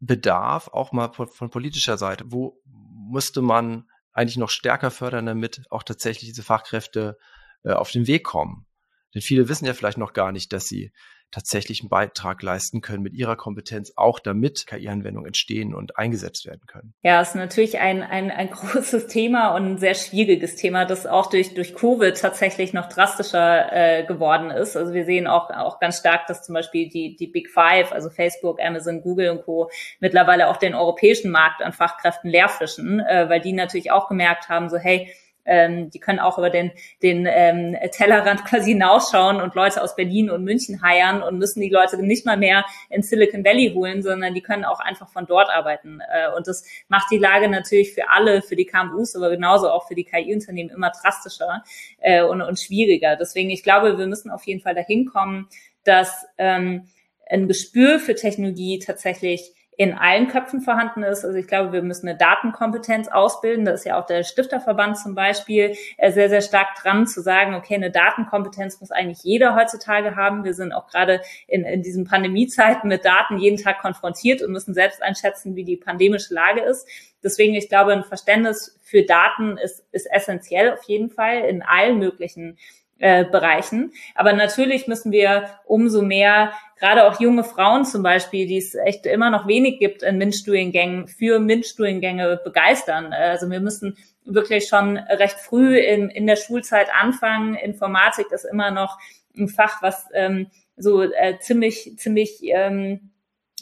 Bedarf, 0.00 0.68
auch 0.68 0.92
mal 0.92 1.12
von, 1.12 1.50
politischer 1.50 1.98
Seite? 1.98 2.24
Wo 2.28 2.62
müsste 3.10 3.42
man 3.42 3.86
eigentlich 4.12 4.38
noch 4.38 4.48
stärker 4.48 4.90
fördern, 4.90 5.26
damit 5.26 5.64
auch 5.68 5.82
tatsächlich 5.82 6.30
diese 6.30 6.42
Fachkräfte 6.42 7.18
äh, 7.62 7.72
auf 7.72 7.90
den 7.90 8.06
Weg 8.06 8.24
kommen? 8.24 8.66
Denn 9.14 9.20
viele 9.20 9.50
wissen 9.50 9.66
ja 9.66 9.74
vielleicht 9.74 9.98
noch 9.98 10.14
gar 10.14 10.32
nicht, 10.32 10.54
dass 10.54 10.68
sie 10.68 10.90
tatsächlich 11.30 11.80
einen 11.80 11.88
Beitrag 11.88 12.42
leisten 12.42 12.80
können 12.80 13.02
mit 13.02 13.14
ihrer 13.14 13.36
Kompetenz, 13.36 13.92
auch 13.96 14.18
damit 14.18 14.66
KI-Anwendungen 14.66 15.26
entstehen 15.26 15.74
und 15.74 15.98
eingesetzt 15.98 16.46
werden 16.46 16.62
können. 16.66 16.94
Ja, 17.02 17.20
es 17.20 17.30
ist 17.30 17.34
natürlich 17.34 17.78
ein, 17.78 18.02
ein, 18.02 18.30
ein 18.30 18.50
großes 18.50 19.06
Thema 19.08 19.54
und 19.54 19.64
ein 19.66 19.78
sehr 19.78 19.94
schwieriges 19.94 20.56
Thema, 20.56 20.84
das 20.84 21.06
auch 21.06 21.26
durch, 21.28 21.54
durch 21.54 21.74
Covid 21.74 22.16
tatsächlich 22.16 22.72
noch 22.72 22.88
drastischer 22.88 23.72
äh, 23.72 24.04
geworden 24.04 24.50
ist. 24.50 24.76
Also 24.76 24.92
wir 24.92 25.04
sehen 25.04 25.26
auch, 25.26 25.50
auch 25.50 25.78
ganz 25.80 25.98
stark, 25.98 26.26
dass 26.26 26.44
zum 26.44 26.54
Beispiel 26.54 26.88
die, 26.88 27.16
die 27.16 27.26
Big 27.26 27.50
Five, 27.50 27.92
also 27.92 28.10
Facebook, 28.10 28.60
Amazon, 28.60 29.02
Google 29.02 29.30
und 29.30 29.42
Co. 29.42 29.70
mittlerweile 30.00 30.48
auch 30.48 30.56
den 30.56 30.74
europäischen 30.74 31.30
Markt 31.30 31.62
an 31.62 31.72
Fachkräften 31.72 32.30
leerfischen, 32.30 33.00
äh, 33.00 33.28
weil 33.28 33.40
die 33.40 33.52
natürlich 33.52 33.90
auch 33.90 34.08
gemerkt 34.08 34.48
haben, 34.48 34.68
so 34.68 34.78
hey, 34.78 35.12
ähm, 35.46 35.90
die 35.90 35.98
können 35.98 36.18
auch 36.18 36.38
über 36.38 36.50
den, 36.50 36.72
den 37.02 37.26
ähm, 37.28 37.76
Tellerrand 37.92 38.44
quasi 38.44 38.72
hinausschauen 38.72 39.40
und 39.40 39.54
Leute 39.54 39.82
aus 39.82 39.96
Berlin 39.96 40.30
und 40.30 40.44
München 40.44 40.82
heiern 40.82 41.22
und 41.22 41.38
müssen 41.38 41.60
die 41.60 41.68
Leute 41.68 42.02
nicht 42.02 42.26
mal 42.26 42.36
mehr 42.36 42.64
in 42.90 43.02
Silicon 43.02 43.44
Valley 43.44 43.72
holen, 43.74 44.02
sondern 44.02 44.34
die 44.34 44.42
können 44.42 44.64
auch 44.64 44.80
einfach 44.80 45.08
von 45.08 45.26
dort 45.26 45.50
arbeiten. 45.50 46.00
Äh, 46.00 46.34
und 46.36 46.46
das 46.46 46.64
macht 46.88 47.10
die 47.10 47.18
Lage 47.18 47.48
natürlich 47.48 47.94
für 47.94 48.10
alle, 48.10 48.42
für 48.42 48.56
die 48.56 48.66
KMUs, 48.66 49.16
aber 49.16 49.30
genauso 49.30 49.70
auch 49.70 49.86
für 49.88 49.94
die 49.94 50.04
KI-Unternehmen 50.04 50.70
immer 50.70 50.90
drastischer 50.90 51.62
äh, 52.00 52.22
und, 52.22 52.42
und 52.42 52.58
schwieriger. 52.58 53.16
Deswegen, 53.16 53.50
ich 53.50 53.62
glaube, 53.62 53.98
wir 53.98 54.06
müssen 54.06 54.30
auf 54.30 54.44
jeden 54.44 54.60
Fall 54.60 54.74
dahin 54.74 55.06
kommen, 55.06 55.48
dass 55.84 56.26
ähm, 56.38 56.88
ein 57.28 57.48
Gespür 57.48 57.98
für 57.98 58.14
Technologie 58.14 58.78
tatsächlich 58.78 59.52
in 59.78 59.92
allen 59.92 60.28
Köpfen 60.28 60.62
vorhanden 60.62 61.02
ist. 61.02 61.24
Also 61.24 61.36
ich 61.36 61.46
glaube, 61.46 61.72
wir 61.72 61.82
müssen 61.82 62.08
eine 62.08 62.16
Datenkompetenz 62.16 63.08
ausbilden. 63.08 63.66
Da 63.66 63.72
ist 63.72 63.84
ja 63.84 64.00
auch 64.00 64.06
der 64.06 64.24
Stifterverband 64.24 64.96
zum 64.96 65.14
Beispiel 65.14 65.76
äh, 65.98 66.12
sehr, 66.12 66.30
sehr 66.30 66.40
stark 66.40 66.68
dran 66.80 67.06
zu 67.06 67.20
sagen, 67.20 67.54
okay, 67.54 67.74
eine 67.74 67.90
Datenkompetenz 67.90 68.80
muss 68.80 68.90
eigentlich 68.90 69.22
jeder 69.22 69.54
heutzutage 69.54 70.16
haben. 70.16 70.44
Wir 70.44 70.54
sind 70.54 70.72
auch 70.72 70.86
gerade 70.86 71.20
in, 71.46 71.64
in 71.64 71.82
diesen 71.82 72.06
Pandemiezeiten 72.06 72.88
mit 72.88 73.04
Daten 73.04 73.36
jeden 73.36 73.62
Tag 73.62 73.80
konfrontiert 73.80 74.42
und 74.42 74.52
müssen 74.52 74.72
selbst 74.72 75.02
einschätzen, 75.02 75.56
wie 75.56 75.64
die 75.64 75.76
pandemische 75.76 76.32
Lage 76.32 76.62
ist. 76.62 76.88
Deswegen, 77.22 77.54
ich 77.54 77.68
glaube, 77.68 77.92
ein 77.92 78.04
Verständnis 78.04 78.78
für 78.82 79.02
Daten 79.02 79.58
ist, 79.58 79.84
ist 79.92 80.06
essentiell 80.10 80.72
auf 80.72 80.84
jeden 80.84 81.10
Fall 81.10 81.40
in 81.40 81.62
allen 81.62 81.98
möglichen 81.98 82.56
äh, 82.98 83.26
Bereichen. 83.26 83.92
Aber 84.14 84.32
natürlich 84.32 84.86
müssen 84.86 85.12
wir 85.12 85.50
umso 85.66 86.00
mehr, 86.00 86.52
gerade 86.76 87.06
auch 87.06 87.20
junge 87.20 87.44
Frauen 87.44 87.84
zum 87.84 88.02
Beispiel, 88.02 88.46
die 88.46 88.58
es 88.58 88.74
echt 88.74 89.06
immer 89.06 89.30
noch 89.30 89.46
wenig 89.46 89.78
gibt 89.78 90.02
in 90.02 90.18
MINT-Studiengängen, 90.18 91.08
für 91.08 91.38
MINT-Studiengänge 91.38 92.40
begeistern. 92.44 93.12
Also 93.12 93.50
wir 93.50 93.60
müssen 93.60 93.96
wirklich 94.24 94.68
schon 94.68 94.96
recht 94.98 95.38
früh 95.38 95.78
in, 95.78 96.10
in 96.10 96.26
der 96.26 96.36
Schulzeit 96.36 96.88
anfangen. 96.94 97.54
Informatik 97.54 98.30
ist 98.30 98.44
immer 98.44 98.70
noch 98.70 98.98
ein 99.36 99.48
Fach, 99.48 99.82
was 99.82 100.06
ähm, 100.12 100.50
so 100.76 101.02
äh, 101.02 101.38
ziemlich, 101.40 101.94
ziemlich 101.96 102.40
ähm, 102.42 103.10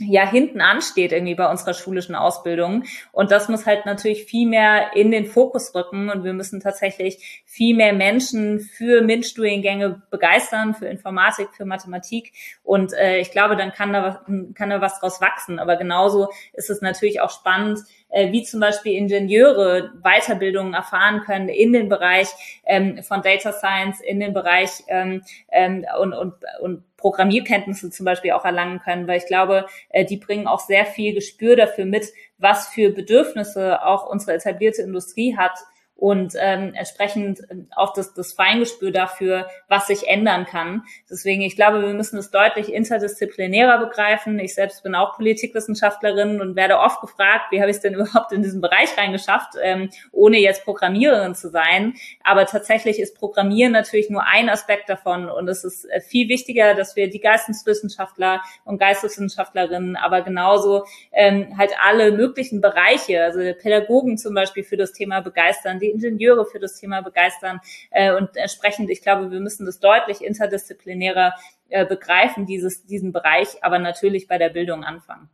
ja 0.00 0.28
hinten 0.28 0.60
ansteht 0.60 1.12
irgendwie 1.12 1.36
bei 1.36 1.48
unserer 1.48 1.72
schulischen 1.72 2.16
Ausbildung. 2.16 2.84
Und 3.12 3.30
das 3.30 3.48
muss 3.48 3.64
halt 3.64 3.86
natürlich 3.86 4.24
viel 4.24 4.48
mehr 4.48 4.96
in 4.96 5.12
den 5.12 5.26
Fokus 5.26 5.72
rücken 5.74 6.10
und 6.10 6.24
wir 6.24 6.32
müssen 6.32 6.60
tatsächlich 6.60 7.42
viel 7.44 7.76
mehr 7.76 7.92
Menschen 7.92 8.58
für 8.58 9.02
MINT-Studiengänge 9.02 10.02
begeistern, 10.10 10.74
für 10.74 10.86
Informatik, 10.86 11.48
für 11.56 11.64
Mathematik. 11.64 12.32
Und 12.64 12.92
äh, 12.94 13.18
ich 13.18 13.30
glaube, 13.30 13.54
dann 13.54 13.72
kann 13.72 13.92
da, 13.92 14.02
was, 14.02 14.54
kann 14.54 14.70
da 14.70 14.80
was 14.80 14.98
draus 14.98 15.20
wachsen. 15.20 15.60
Aber 15.60 15.76
genauso 15.76 16.28
ist 16.54 16.70
es 16.70 16.80
natürlich 16.80 17.20
auch 17.20 17.30
spannend, 17.30 17.78
äh, 18.08 18.32
wie 18.32 18.42
zum 18.42 18.58
Beispiel 18.58 18.94
Ingenieure 18.94 19.92
Weiterbildungen 20.02 20.74
erfahren 20.74 21.20
können 21.20 21.48
in 21.48 21.72
den 21.72 21.88
Bereich 21.88 22.28
ähm, 22.66 23.00
von 23.04 23.22
Data 23.22 23.52
Science, 23.52 24.00
in 24.00 24.18
den 24.18 24.32
Bereich 24.32 24.70
ähm, 24.88 25.22
ähm, 25.52 25.86
und, 26.00 26.14
und, 26.14 26.34
und 26.60 26.84
Programmierkenntnisse 27.04 27.90
zum 27.90 28.06
Beispiel 28.06 28.30
auch 28.30 28.46
erlangen 28.46 28.80
können, 28.80 29.06
weil 29.06 29.18
ich 29.18 29.26
glaube, 29.26 29.66
äh, 29.90 30.06
die 30.06 30.16
bringen 30.16 30.46
auch 30.46 30.60
sehr 30.60 30.86
viel 30.86 31.12
Gespür 31.12 31.54
dafür 31.54 31.84
mit, 31.84 32.06
was 32.38 32.68
für 32.68 32.92
Bedürfnisse 32.92 33.84
auch 33.84 34.08
unsere 34.08 34.32
etablierte 34.32 34.80
Industrie 34.80 35.36
hat 35.36 35.52
und 35.96 36.34
ähm, 36.38 36.74
entsprechend 36.74 37.40
ähm, 37.50 37.68
auch 37.76 37.92
das, 37.92 38.14
das 38.14 38.32
Feingespür 38.32 38.90
dafür, 38.90 39.48
was 39.68 39.86
sich 39.86 40.08
ändern 40.08 40.44
kann. 40.44 40.82
Deswegen, 41.08 41.42
ich 41.42 41.54
glaube, 41.54 41.80
wir 41.82 41.94
müssen 41.94 42.18
es 42.18 42.30
deutlich 42.30 42.72
interdisziplinärer 42.72 43.78
begreifen. 43.78 44.38
Ich 44.40 44.54
selbst 44.54 44.82
bin 44.82 44.94
auch 44.94 45.16
Politikwissenschaftlerin 45.16 46.40
und 46.40 46.56
werde 46.56 46.78
oft 46.78 47.00
gefragt, 47.00 47.46
wie 47.50 47.60
habe 47.60 47.70
ich 47.70 47.76
es 47.76 47.82
denn 47.82 47.94
überhaupt 47.94 48.32
in 48.32 48.42
diesen 48.42 48.60
Bereich 48.60 48.96
reingeschafft, 48.98 49.54
ähm, 49.62 49.88
ohne 50.10 50.38
jetzt 50.38 50.64
Programmiererin 50.64 51.34
zu 51.34 51.48
sein. 51.48 51.94
Aber 52.24 52.46
tatsächlich 52.46 52.98
ist 52.98 53.16
Programmieren 53.16 53.72
natürlich 53.72 54.10
nur 54.10 54.24
ein 54.26 54.48
Aspekt 54.48 54.88
davon 54.88 55.28
und 55.28 55.48
es 55.48 55.62
ist 55.62 55.84
äh, 55.90 56.00
viel 56.00 56.28
wichtiger, 56.28 56.74
dass 56.74 56.96
wir 56.96 57.08
die 57.08 57.20
Geisteswissenschaftler 57.20 58.42
und 58.64 58.78
Geisteswissenschaftlerinnen, 58.78 59.96
aber 59.96 60.22
genauso 60.22 60.84
ähm, 61.12 61.56
halt 61.56 61.72
alle 61.80 62.12
möglichen 62.12 62.60
Bereiche, 62.60 63.22
also 63.22 63.40
Pädagogen 63.60 64.18
zum 64.18 64.34
Beispiel 64.34 64.64
für 64.64 64.76
das 64.76 64.92
Thema 64.92 65.20
begeistern, 65.20 65.80
die 65.84 65.90
Ingenieure 65.90 66.46
für 66.46 66.58
das 66.58 66.78
Thema 66.80 67.02
begeistern. 67.02 67.60
Äh, 67.90 68.14
und 68.14 68.36
entsprechend, 68.36 68.90
ich 68.90 69.02
glaube, 69.02 69.30
wir 69.30 69.40
müssen 69.40 69.66
das 69.66 69.80
deutlich 69.80 70.22
interdisziplinärer 70.22 71.34
äh, 71.68 71.86
begreifen, 71.86 72.46
dieses, 72.46 72.84
diesen 72.84 73.12
Bereich, 73.12 73.62
aber 73.62 73.78
natürlich 73.78 74.26
bei 74.26 74.38
der 74.38 74.50
Bildung 74.50 74.84
anfangen. 74.84 75.28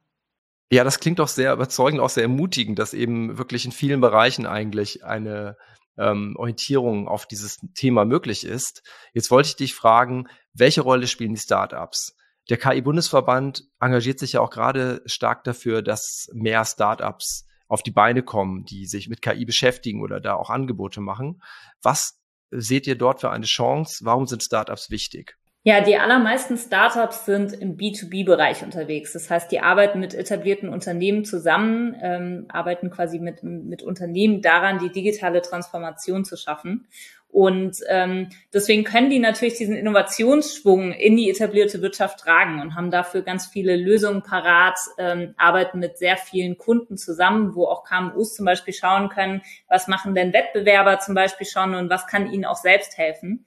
Ja, 0.72 0.84
das 0.84 1.00
klingt 1.00 1.18
doch 1.18 1.28
sehr 1.28 1.52
überzeugend, 1.52 2.00
auch 2.00 2.10
sehr 2.10 2.24
ermutigend, 2.24 2.78
dass 2.78 2.94
eben 2.94 3.38
wirklich 3.38 3.64
in 3.64 3.72
vielen 3.72 4.00
Bereichen 4.00 4.46
eigentlich 4.46 5.04
eine 5.04 5.56
ähm, 5.98 6.36
Orientierung 6.36 7.08
auf 7.08 7.26
dieses 7.26 7.58
Thema 7.74 8.04
möglich 8.04 8.44
ist. 8.44 8.82
Jetzt 9.12 9.30
wollte 9.30 9.48
ich 9.48 9.56
dich 9.56 9.74
fragen, 9.74 10.28
welche 10.52 10.82
Rolle 10.82 11.08
spielen 11.08 11.34
die 11.34 11.40
Startups? 11.40 12.16
Der 12.48 12.56
KI-Bundesverband 12.56 13.64
engagiert 13.80 14.18
sich 14.18 14.32
ja 14.32 14.40
auch 14.40 14.50
gerade 14.50 15.02
stark 15.06 15.44
dafür, 15.44 15.82
dass 15.82 16.28
mehr 16.32 16.64
Startups 16.64 17.46
auf 17.70 17.82
die 17.82 17.92
Beine 17.92 18.22
kommen, 18.22 18.64
die 18.64 18.86
sich 18.86 19.08
mit 19.08 19.22
KI 19.22 19.44
beschäftigen 19.44 20.02
oder 20.02 20.20
da 20.20 20.34
auch 20.34 20.50
Angebote 20.50 21.00
machen. 21.00 21.40
Was 21.80 22.20
seht 22.50 22.86
ihr 22.88 22.96
dort 22.96 23.20
für 23.20 23.30
eine 23.30 23.46
Chance? 23.46 24.04
Warum 24.04 24.26
sind 24.26 24.42
Startups 24.42 24.90
wichtig? 24.90 25.36
Ja, 25.62 25.82
die 25.82 25.96
allermeisten 25.96 26.56
Startups 26.56 27.26
sind 27.26 27.52
im 27.52 27.76
B2B-Bereich 27.76 28.64
unterwegs. 28.64 29.12
Das 29.12 29.30
heißt, 29.30 29.52
die 29.52 29.60
arbeiten 29.60 30.00
mit 30.00 30.14
etablierten 30.14 30.70
Unternehmen 30.70 31.24
zusammen, 31.24 31.94
ähm, 32.00 32.46
arbeiten 32.48 32.90
quasi 32.90 33.18
mit, 33.18 33.42
mit 33.44 33.82
Unternehmen 33.82 34.40
daran, 34.40 34.78
die 34.78 34.90
digitale 34.90 35.42
Transformation 35.42 36.24
zu 36.24 36.36
schaffen. 36.36 36.88
Und 37.32 37.76
ähm, 37.88 38.28
deswegen 38.52 38.82
können 38.82 39.08
die 39.08 39.20
natürlich 39.20 39.54
diesen 39.54 39.76
Innovationsschwung 39.76 40.92
in 40.92 41.16
die 41.16 41.30
etablierte 41.30 41.80
Wirtschaft 41.80 42.18
tragen 42.18 42.60
und 42.60 42.74
haben 42.74 42.90
dafür 42.90 43.22
ganz 43.22 43.46
viele 43.46 43.76
Lösungen 43.76 44.22
parat, 44.22 44.76
ähm, 44.98 45.34
arbeiten 45.36 45.78
mit 45.78 45.96
sehr 45.96 46.16
vielen 46.16 46.58
Kunden 46.58 46.96
zusammen, 46.96 47.54
wo 47.54 47.66
auch 47.66 47.84
KMUs 47.84 48.34
zum 48.34 48.46
Beispiel 48.46 48.74
schauen 48.74 49.10
können, 49.10 49.42
was 49.68 49.86
machen 49.86 50.14
denn 50.16 50.32
Wettbewerber 50.32 50.98
zum 50.98 51.14
Beispiel 51.14 51.46
schon 51.46 51.74
und 51.74 51.88
was 51.88 52.08
kann 52.08 52.32
ihnen 52.32 52.44
auch 52.44 52.56
selbst 52.56 52.98
helfen. 52.98 53.44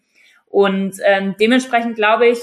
Und 0.47 0.95
ähm, 1.03 1.35
dementsprechend 1.37 1.95
glaube 1.95 2.27
ich, 2.27 2.39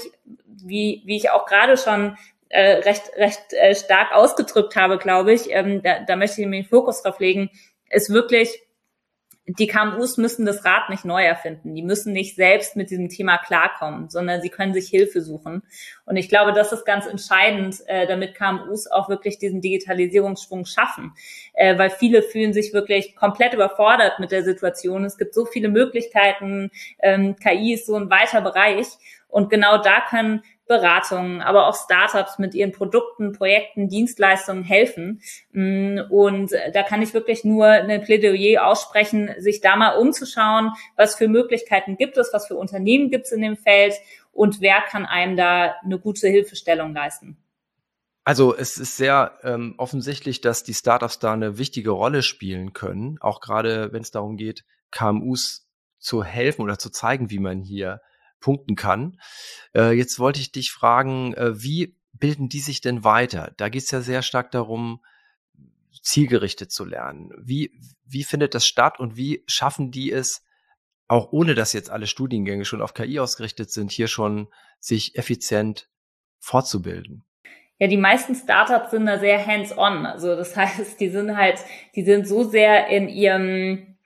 wie, 0.63 1.01
wie 1.05 1.15
ich 1.15 1.31
auch 1.31 1.47
gerade 1.47 1.75
schon 1.75 2.17
äh, 2.49 2.81
recht, 2.81 3.11
recht 3.17 3.53
äh, 3.53 3.73
stark 3.73 4.13
ausgedrückt 4.13 4.75
habe, 4.75 4.99
glaube 4.99 5.33
ich, 5.33 5.49
ähm, 5.49 5.81
da, 5.81 6.01
da 6.01 6.15
möchte 6.15 6.41
ich 6.41 6.47
mir 6.47 6.61
den 6.61 6.69
Fokus 6.69 7.01
drauf 7.01 7.19
legen, 7.19 7.49
ist 7.89 8.11
wirklich 8.11 8.61
die 9.47 9.67
KMUs 9.67 10.17
müssen 10.17 10.45
das 10.45 10.63
Rad 10.65 10.89
nicht 10.89 11.03
neu 11.03 11.23
erfinden. 11.23 11.73
Die 11.73 11.81
müssen 11.81 12.13
nicht 12.13 12.35
selbst 12.35 12.75
mit 12.75 12.91
diesem 12.91 13.09
Thema 13.09 13.37
klarkommen, 13.39 14.09
sondern 14.09 14.41
sie 14.41 14.49
können 14.49 14.73
sich 14.73 14.89
Hilfe 14.89 15.21
suchen. 15.21 15.63
Und 16.05 16.15
ich 16.15 16.29
glaube, 16.29 16.53
das 16.53 16.71
ist 16.71 16.85
ganz 16.85 17.07
entscheidend, 17.07 17.77
äh, 17.87 18.05
damit 18.05 18.35
KMUs 18.35 18.87
auch 18.87 19.09
wirklich 19.09 19.39
diesen 19.39 19.59
Digitalisierungsschwung 19.61 20.65
schaffen. 20.65 21.13
Äh, 21.53 21.77
weil 21.77 21.89
viele 21.89 22.21
fühlen 22.21 22.53
sich 22.53 22.71
wirklich 22.73 23.15
komplett 23.15 23.53
überfordert 23.53 24.19
mit 24.19 24.31
der 24.31 24.43
Situation. 24.43 25.05
Es 25.05 25.17
gibt 25.17 25.33
so 25.33 25.45
viele 25.45 25.69
Möglichkeiten. 25.69 26.69
Ähm, 26.99 27.35
KI 27.35 27.73
ist 27.73 27.87
so 27.87 27.95
ein 27.95 28.11
weiter 28.11 28.41
Bereich. 28.41 28.87
Und 29.27 29.49
genau 29.49 29.81
da 29.81 30.01
können 30.07 30.43
Beratungen, 30.71 31.41
aber 31.41 31.67
auch 31.67 31.75
Startups 31.75 32.39
mit 32.39 32.53
ihren 32.53 32.71
Produkten, 32.71 33.33
Projekten, 33.33 33.89
Dienstleistungen 33.89 34.63
helfen. 34.63 35.21
Mm, 35.51 35.99
und 36.09 36.51
da 36.73 36.83
kann 36.83 37.01
ich 37.01 37.13
wirklich 37.13 37.43
nur 37.43 37.67
eine 37.67 37.99
Plädoyer 37.99 38.65
aussprechen, 38.65 39.35
sich 39.39 39.59
da 39.59 39.75
mal 39.75 39.97
umzuschauen, 39.97 40.71
was 40.95 41.15
für 41.15 41.27
Möglichkeiten 41.27 41.97
gibt 41.97 42.17
es, 42.17 42.31
was 42.31 42.47
für 42.47 42.55
Unternehmen 42.55 43.09
gibt 43.09 43.25
es 43.25 43.33
in 43.33 43.41
dem 43.41 43.57
Feld 43.57 43.95
und 44.31 44.61
wer 44.61 44.79
kann 44.79 45.05
einem 45.05 45.35
da 45.35 45.75
eine 45.83 45.99
gute 45.99 46.29
Hilfestellung 46.29 46.93
leisten. 46.93 47.35
Also 48.23 48.55
es 48.55 48.77
ist 48.77 48.95
sehr 48.95 49.39
ähm, 49.43 49.75
offensichtlich, 49.77 50.39
dass 50.39 50.63
die 50.63 50.73
Startups 50.73 51.19
da 51.19 51.33
eine 51.33 51.57
wichtige 51.57 51.89
Rolle 51.89 52.23
spielen 52.23 52.71
können, 52.71 53.17
auch 53.19 53.41
gerade 53.41 53.91
wenn 53.91 54.03
es 54.03 54.11
darum 54.11 54.37
geht, 54.37 54.63
KMUs 54.91 55.67
zu 55.99 56.23
helfen 56.23 56.61
oder 56.61 56.79
zu 56.79 56.91
zeigen, 56.91 57.29
wie 57.29 57.39
man 57.39 57.61
hier 57.61 57.99
punkten 58.41 58.75
kann. 58.75 59.19
Äh, 59.73 59.93
jetzt 59.93 60.19
wollte 60.19 60.41
ich 60.41 60.51
dich 60.51 60.71
fragen, 60.71 61.33
äh, 61.35 61.61
wie 61.61 61.95
bilden 62.11 62.49
die 62.49 62.59
sich 62.59 62.81
denn 62.81 63.05
weiter? 63.05 63.53
Da 63.57 63.69
geht 63.69 63.83
es 63.83 63.91
ja 63.91 64.01
sehr 64.01 64.21
stark 64.21 64.51
darum, 64.51 65.01
zielgerichtet 66.01 66.71
zu 66.71 66.83
lernen. 66.83 67.31
Wie, 67.37 67.71
wie 68.05 68.23
findet 68.23 68.55
das 68.55 68.65
statt 68.65 68.99
und 68.99 69.15
wie 69.15 69.43
schaffen 69.47 69.91
die 69.91 70.11
es, 70.11 70.43
auch 71.07 71.31
ohne 71.31 71.55
dass 71.55 71.73
jetzt 71.73 71.89
alle 71.89 72.07
Studiengänge 72.07 72.65
schon 72.65 72.81
auf 72.81 72.93
KI 72.93 73.19
ausgerichtet 73.19 73.71
sind, 73.71 73.91
hier 73.91 74.07
schon 74.07 74.47
sich 74.79 75.17
effizient 75.17 75.89
fortzubilden? 76.39 77.23
Ja, 77.79 77.87
die 77.87 77.97
meisten 77.97 78.35
Startups 78.35 78.91
sind 78.91 79.07
da 79.07 79.19
sehr 79.19 79.45
hands-on. 79.45 80.05
Also 80.05 80.35
das 80.35 80.55
heißt, 80.55 80.99
die 80.99 81.09
sind 81.09 81.35
halt, 81.35 81.59
die 81.95 82.03
sind 82.03 82.27
so 82.27 82.43
sehr 82.43 82.87
in 82.87 83.09
ihrem 83.09 83.97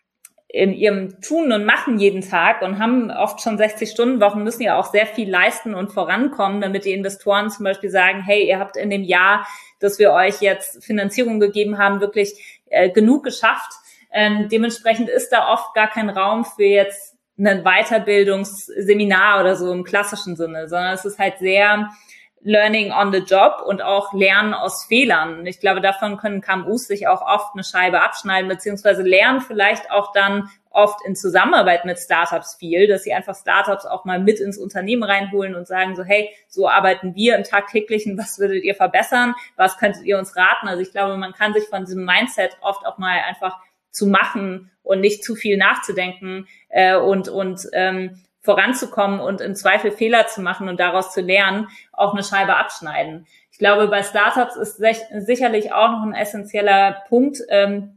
in 0.56 0.72
ihrem 0.72 1.20
Tun 1.20 1.52
und 1.52 1.66
Machen 1.66 2.00
jeden 2.00 2.22
Tag 2.22 2.62
und 2.62 2.80
haben 2.80 3.12
oft 3.12 3.42
schon 3.42 3.60
60-Stunden-Wochen, 3.60 4.42
müssen 4.42 4.64
ja 4.64 4.80
auch 4.80 4.90
sehr 4.90 5.06
viel 5.06 5.30
leisten 5.30 5.76
und 5.76 5.92
vorankommen, 5.92 6.62
damit 6.62 6.86
die 6.86 6.94
Investoren 6.94 7.50
zum 7.50 7.66
Beispiel 7.66 7.90
sagen, 7.90 8.22
hey, 8.22 8.48
ihr 8.48 8.58
habt 8.58 8.78
in 8.78 8.90
dem 8.90 9.04
Jahr, 9.04 9.46
dass 9.82 10.00
wir 10.00 10.14
euch 10.14 10.40
jetzt 10.40 10.82
Finanzierung 10.82 11.42
gegeben 11.42 11.78
haben, 11.78 12.00
wirklich 12.00 12.62
äh, 12.68 12.90
genug 12.90 13.26
geschafft. 13.26 13.70
Ähm, 14.14 14.48
dementsprechend 14.50 15.10
ist 15.10 15.30
da 15.34 15.52
oft 15.52 15.74
gar 15.74 15.90
kein 15.90 16.10
Raum 16.10 16.46
für 16.46 16.64
jetzt 16.64 17.18
ein 17.38 17.64
Weiterbildungsseminar 17.66 19.42
oder 19.42 19.58
so 19.58 19.74
im 19.74 19.84
klassischen 19.84 20.38
Sinne, 20.38 20.70
sondern 20.70 20.94
es 20.94 21.04
ist 21.04 21.20
halt 21.20 21.38
sehr 21.40 21.90
Learning 22.48 22.92
on 22.92 23.12
the 23.12 23.20
Job 23.20 23.64
und 23.66 23.82
auch 23.82 24.14
Lernen 24.14 24.54
aus 24.54 24.86
Fehlern. 24.86 25.48
Ich 25.48 25.60
glaube, 25.60 25.82
davon 25.82 26.18
können 26.18 26.42
KMUs 26.42 26.86
sich 26.86 27.08
auch 27.08 27.24
oft 27.24 27.56
eine 27.56 27.64
Scheibe 27.64 28.02
abschneiden, 28.02 28.48
beziehungsweise 28.48 29.02
lernen 29.02 29.42
vielleicht 29.42 29.90
auch 29.90 30.12
dann 30.14 30.48
oft 30.70 31.00
in 31.08 31.16
Zusammenarbeit 31.16 31.86
mit 31.86 31.98
Startups 31.98 32.54
viel, 32.54 32.88
dass 32.88 33.04
sie 33.04 33.14
einfach 33.14 33.36
Startups 33.36 33.88
auch 33.88 34.06
mal 34.06 34.20
mit 34.20 34.40
ins 34.40 34.60
Unternehmen 34.60 35.02
reinholen 35.02 35.56
und 35.56 35.66
sagen 35.68 35.96
so, 35.96 36.04
hey, 36.04 36.30
so 36.48 36.70
arbeiten 36.70 37.16
wir 37.16 37.36
im 37.36 37.44
tagtäglichen, 37.44 38.16
was 38.16 38.38
würdet 38.38 38.64
ihr 38.64 38.75
verbessern, 38.75 39.34
was 39.56 39.80
könntet 39.80 40.04
ihr 40.04 40.20
uns 40.20 40.36
raten? 40.36 40.68
Also 40.68 40.84
ich 40.84 40.92
glaube, 40.92 41.18
man 41.18 41.34
kann 41.34 41.54
sich 41.54 41.64
von 41.64 41.86
diesem 41.86 42.06
Mindset 42.06 42.58
oft 42.62 42.86
auch 42.86 43.00
mal 43.00 43.22
einfach 43.28 43.58
zu 43.90 44.06
machen 44.06 44.70
und 44.84 45.02
nicht 45.02 45.24
zu 45.24 45.34
viel 45.34 45.58
nachzudenken 45.58 46.48
äh, 46.70 46.96
und, 46.96 47.28
und 47.28 47.62
ähm, 47.74 48.22
voranzukommen 48.46 49.20
und 49.20 49.42
im 49.42 49.56
Zweifel 49.56 49.92
Fehler 49.92 50.28
zu 50.28 50.42
machen 50.42 50.70
und 50.70 50.80
daraus 50.80 51.12
zu 51.12 51.22
lernen, 51.22 51.68
auch 51.92 52.14
eine 52.14 52.24
Scheibe 52.24 52.56
abschneiden. 52.56 53.28
Ich 53.52 53.58
glaube, 53.58 53.88
bei 53.88 54.04
Startups 54.04 54.56
ist 54.56 54.78
sicherlich 55.25 55.74
auch 55.74 55.92
noch 55.92 56.04
ein 56.04 56.14
essentieller 56.14 57.04
Punkt, 57.10 57.40
ähm, 57.50 57.95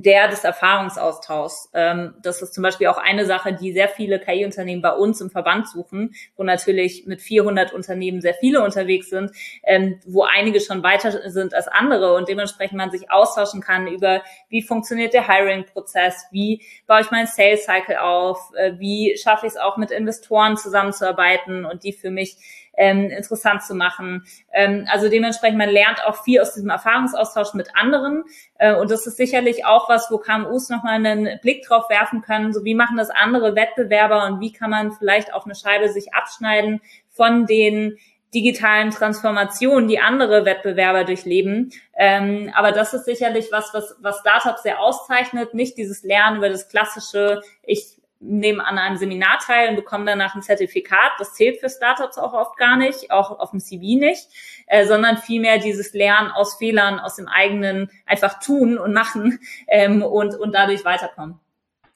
der 0.00 0.28
des 0.28 0.44
Erfahrungsaustauschs. 0.44 1.70
Ähm, 1.74 2.14
das 2.22 2.40
ist 2.40 2.54
zum 2.54 2.62
Beispiel 2.62 2.86
auch 2.86 2.98
eine 2.98 3.26
Sache, 3.26 3.52
die 3.52 3.72
sehr 3.72 3.88
viele 3.88 4.18
KI-Unternehmen 4.18 4.80
bei 4.80 4.92
uns 4.92 5.20
im 5.20 5.30
Verband 5.30 5.68
suchen, 5.68 6.14
wo 6.36 6.42
natürlich 6.42 7.06
mit 7.06 7.20
400 7.20 7.72
Unternehmen 7.72 8.20
sehr 8.20 8.34
viele 8.34 8.62
unterwegs 8.62 9.10
sind, 9.10 9.32
ähm, 9.64 10.00
wo 10.06 10.22
einige 10.22 10.60
schon 10.60 10.82
weiter 10.82 11.30
sind 11.30 11.54
als 11.54 11.68
andere 11.68 12.14
und 12.14 12.28
dementsprechend 12.28 12.78
man 12.78 12.90
sich 12.90 13.10
austauschen 13.10 13.60
kann 13.60 13.86
über, 13.86 14.22
wie 14.48 14.62
funktioniert 14.62 15.12
der 15.12 15.28
Hiring-Prozess, 15.28 16.26
wie 16.30 16.62
baue 16.86 17.00
ich 17.02 17.10
meinen 17.10 17.26
Sales-Cycle 17.26 17.98
auf, 17.98 18.50
äh, 18.56 18.72
wie 18.78 19.16
schaffe 19.22 19.46
ich 19.46 19.52
es 19.52 19.58
auch 19.58 19.76
mit 19.76 19.90
Investoren 19.90 20.56
zusammenzuarbeiten 20.56 21.64
und 21.64 21.84
die 21.84 21.92
für 21.92 22.10
mich 22.10 22.36
ähm, 22.74 23.10
interessant 23.10 23.62
zu 23.62 23.74
machen. 23.74 24.24
Ähm, 24.52 24.86
also 24.90 25.08
dementsprechend, 25.08 25.58
man 25.58 25.68
lernt 25.68 26.04
auch 26.04 26.22
viel 26.24 26.40
aus 26.40 26.54
diesem 26.54 26.70
Erfahrungsaustausch 26.70 27.54
mit 27.54 27.68
anderen. 27.76 28.24
Äh, 28.58 28.74
und 28.74 28.90
das 28.90 29.06
ist 29.06 29.16
sicherlich 29.16 29.64
auch 29.64 29.88
was, 29.88 30.10
wo 30.10 30.18
KMUs 30.18 30.68
nochmal 30.68 30.94
einen 30.94 31.38
Blick 31.40 31.64
drauf 31.64 31.90
werfen 31.90 32.22
können, 32.22 32.52
so 32.52 32.64
wie 32.64 32.74
machen 32.74 32.96
das 32.96 33.10
andere 33.10 33.54
Wettbewerber 33.54 34.26
und 34.26 34.40
wie 34.40 34.52
kann 34.52 34.70
man 34.70 34.92
vielleicht 34.92 35.32
auf 35.34 35.44
eine 35.44 35.54
Scheibe 35.54 35.88
sich 35.90 36.14
abschneiden 36.14 36.80
von 37.10 37.46
den 37.46 37.98
digitalen 38.34 38.90
Transformationen, 38.90 39.88
die 39.88 39.98
andere 39.98 40.46
Wettbewerber 40.46 41.04
durchleben. 41.04 41.70
Ähm, 41.94 42.50
aber 42.54 42.72
das 42.72 42.94
ist 42.94 43.04
sicherlich 43.04 43.48
was, 43.52 43.74
was, 43.74 43.94
was 44.00 44.20
Startups 44.20 44.62
sehr 44.62 44.80
auszeichnet. 44.80 45.52
Nicht 45.52 45.76
dieses 45.76 46.02
Lernen 46.02 46.38
über 46.38 46.48
das 46.48 46.68
klassische, 46.68 47.42
ich 47.62 47.98
nehmen 48.22 48.60
an 48.60 48.78
einem 48.78 48.96
Seminar 48.96 49.38
teil 49.44 49.70
und 49.70 49.76
bekommen 49.76 50.06
danach 50.06 50.34
ein 50.34 50.42
Zertifikat. 50.42 51.12
Das 51.18 51.34
zählt 51.34 51.60
für 51.60 51.68
Startups 51.68 52.18
auch 52.18 52.32
oft 52.32 52.56
gar 52.56 52.76
nicht, 52.76 53.10
auch 53.10 53.38
auf 53.38 53.50
dem 53.50 53.60
CV 53.60 53.98
nicht, 53.98 54.28
äh, 54.66 54.86
sondern 54.86 55.18
vielmehr 55.18 55.58
dieses 55.58 55.92
Lernen 55.92 56.30
aus 56.30 56.54
Fehlern, 56.54 57.00
aus 57.00 57.16
dem 57.16 57.28
eigenen 57.28 57.90
einfach 58.06 58.38
tun 58.38 58.78
und 58.78 58.92
machen 58.92 59.40
ähm, 59.68 60.02
und, 60.02 60.34
und 60.38 60.54
dadurch 60.54 60.84
weiterkommen. 60.84 61.40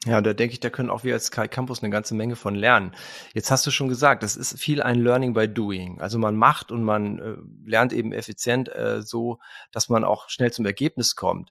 Ja, 0.05 0.21
da 0.21 0.35
denke 0.35 0.53
ich, 0.53 0.61
da 0.61 0.71
können 0.71 0.91
auch 0.91 1.03
wir 1.03 1.15
als 1.15 1.33
Kai 1.33 1.49
Campus 1.49 1.83
eine 1.83 1.91
ganze 1.91 2.15
Menge 2.15 2.37
von 2.37 2.55
lernen. 2.55 2.95
Jetzt 3.35 3.51
hast 3.51 3.67
du 3.67 3.73
schon 3.73 3.89
gesagt, 3.89 4.23
das 4.23 4.37
ist 4.37 4.59
viel 4.59 4.81
ein 4.81 5.01
Learning 5.01 5.33
by 5.33 5.49
Doing. 5.49 6.01
Also 6.01 6.19
man 6.19 6.37
macht 6.37 6.71
und 6.71 6.85
man 6.85 7.19
äh, 7.19 7.69
lernt 7.69 7.93
eben 7.93 8.13
effizient 8.13 8.69
äh, 8.69 9.03
so, 9.03 9.41
dass 9.73 9.89
man 9.89 10.05
auch 10.05 10.29
schnell 10.29 10.53
zum 10.53 10.65
Ergebnis 10.65 11.17
kommt. 11.17 11.51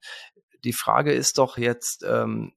Die 0.63 0.71
Frage 0.71 1.11
ist 1.11 1.37
doch 1.37 1.57
jetzt, 1.57 2.05
ähm, 2.07 2.53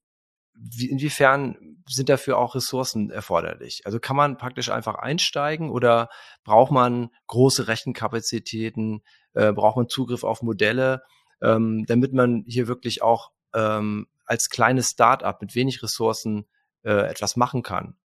wie, 0.60 0.90
inwiefern 0.90 1.76
sind 1.86 2.08
dafür 2.08 2.38
auch 2.38 2.54
Ressourcen 2.54 3.10
erforderlich? 3.10 3.82
Also 3.84 4.00
kann 4.00 4.16
man 4.16 4.36
praktisch 4.36 4.70
einfach 4.70 4.96
einsteigen 4.96 5.70
oder 5.70 6.08
braucht 6.44 6.72
man 6.72 7.10
große 7.26 7.68
Rechenkapazitäten, 7.68 9.02
äh, 9.34 9.52
braucht 9.52 9.76
man 9.76 9.88
Zugriff 9.88 10.24
auf 10.24 10.42
Modelle, 10.42 11.02
ähm, 11.42 11.84
damit 11.86 12.12
man 12.12 12.44
hier 12.46 12.66
wirklich 12.66 13.02
auch 13.02 13.30
ähm, 13.54 14.08
als 14.24 14.50
kleines 14.50 14.90
Start-up 14.90 15.40
mit 15.40 15.54
wenig 15.54 15.82
Ressourcen 15.82 16.46
äh, 16.82 17.08
etwas 17.08 17.36
machen 17.36 17.62
kann? 17.62 17.96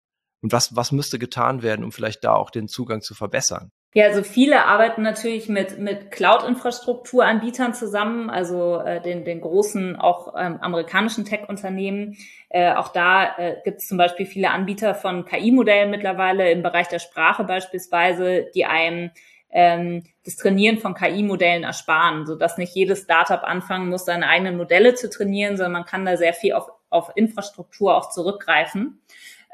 Und 0.41 0.51
was, 0.51 0.75
was 0.75 0.91
müsste 0.91 1.19
getan 1.19 1.63
werden, 1.63 1.83
um 1.83 1.91
vielleicht 1.91 2.23
da 2.23 2.33
auch 2.33 2.49
den 2.49 2.67
Zugang 2.67 3.01
zu 3.01 3.15
verbessern? 3.15 3.71
Ja, 3.95 4.05
also 4.05 4.23
viele 4.23 4.65
arbeiten 4.65 5.03
natürlich 5.03 5.49
mit, 5.49 5.77
mit 5.77 6.09
Cloud-Infrastrukturanbietern 6.09 7.75
zusammen, 7.75 8.31
also 8.31 8.79
äh, 8.79 8.99
den, 9.01 9.23
den 9.23 9.39
großen, 9.39 9.95
auch 9.97 10.33
ähm, 10.35 10.57
amerikanischen 10.61 11.25
Tech-Unternehmen. 11.25 12.17
Äh, 12.49 12.73
auch 12.73 12.87
da 12.87 13.37
äh, 13.37 13.57
gibt 13.63 13.81
es 13.81 13.87
zum 13.87 13.99
Beispiel 13.99 14.25
viele 14.25 14.49
Anbieter 14.49 14.95
von 14.95 15.25
KI-Modellen 15.25 15.91
mittlerweile 15.91 16.51
im 16.51 16.63
Bereich 16.63 16.87
der 16.87 16.97
Sprache 16.97 17.43
beispielsweise, 17.43 18.47
die 18.55 18.65
einem 18.65 19.11
ähm, 19.51 20.03
das 20.25 20.37
Trainieren 20.37 20.79
von 20.79 20.95
KI-Modellen 20.95 21.63
ersparen, 21.63 22.25
sodass 22.25 22.57
nicht 22.57 22.73
jedes 22.73 23.03
Startup 23.03 23.43
anfangen 23.43 23.89
muss, 23.89 24.05
seine 24.05 24.27
eigenen 24.27 24.57
Modelle 24.57 24.95
zu 24.95 25.07
trainieren, 25.07 25.55
sondern 25.55 25.73
man 25.73 25.85
kann 25.85 26.03
da 26.03 26.17
sehr 26.17 26.33
viel 26.33 26.53
auf, 26.53 26.71
auf 26.89 27.11
Infrastruktur 27.15 27.95
auch 27.95 28.09
zurückgreifen. 28.09 29.01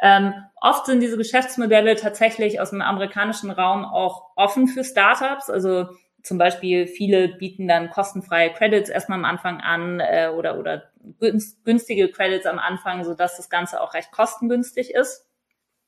Ähm, 0.01 0.33
oft 0.61 0.85
sind 0.85 1.01
diese 1.01 1.17
Geschäftsmodelle 1.17 1.95
tatsächlich 1.95 2.59
aus 2.59 2.69
dem 2.69 2.81
amerikanischen 2.81 3.51
Raum 3.51 3.85
auch 3.85 4.31
offen 4.35 4.67
für 4.67 4.83
Startups. 4.83 5.49
Also 5.49 5.87
zum 6.23 6.37
Beispiel 6.37 6.87
viele 6.87 7.29
bieten 7.29 7.67
dann 7.67 7.89
kostenfreie 7.89 8.51
Credits 8.51 8.89
erstmal 8.89 9.19
am 9.19 9.25
Anfang 9.25 9.61
an 9.61 9.99
äh, 9.99 10.29
oder, 10.35 10.57
oder 10.57 10.91
günstige 11.63 12.09
Credits 12.11 12.45
am 12.45 12.59
Anfang, 12.59 13.03
sodass 13.03 13.37
das 13.37 13.49
Ganze 13.49 13.81
auch 13.81 13.93
recht 13.93 14.11
kostengünstig 14.11 14.93
ist. 14.93 15.25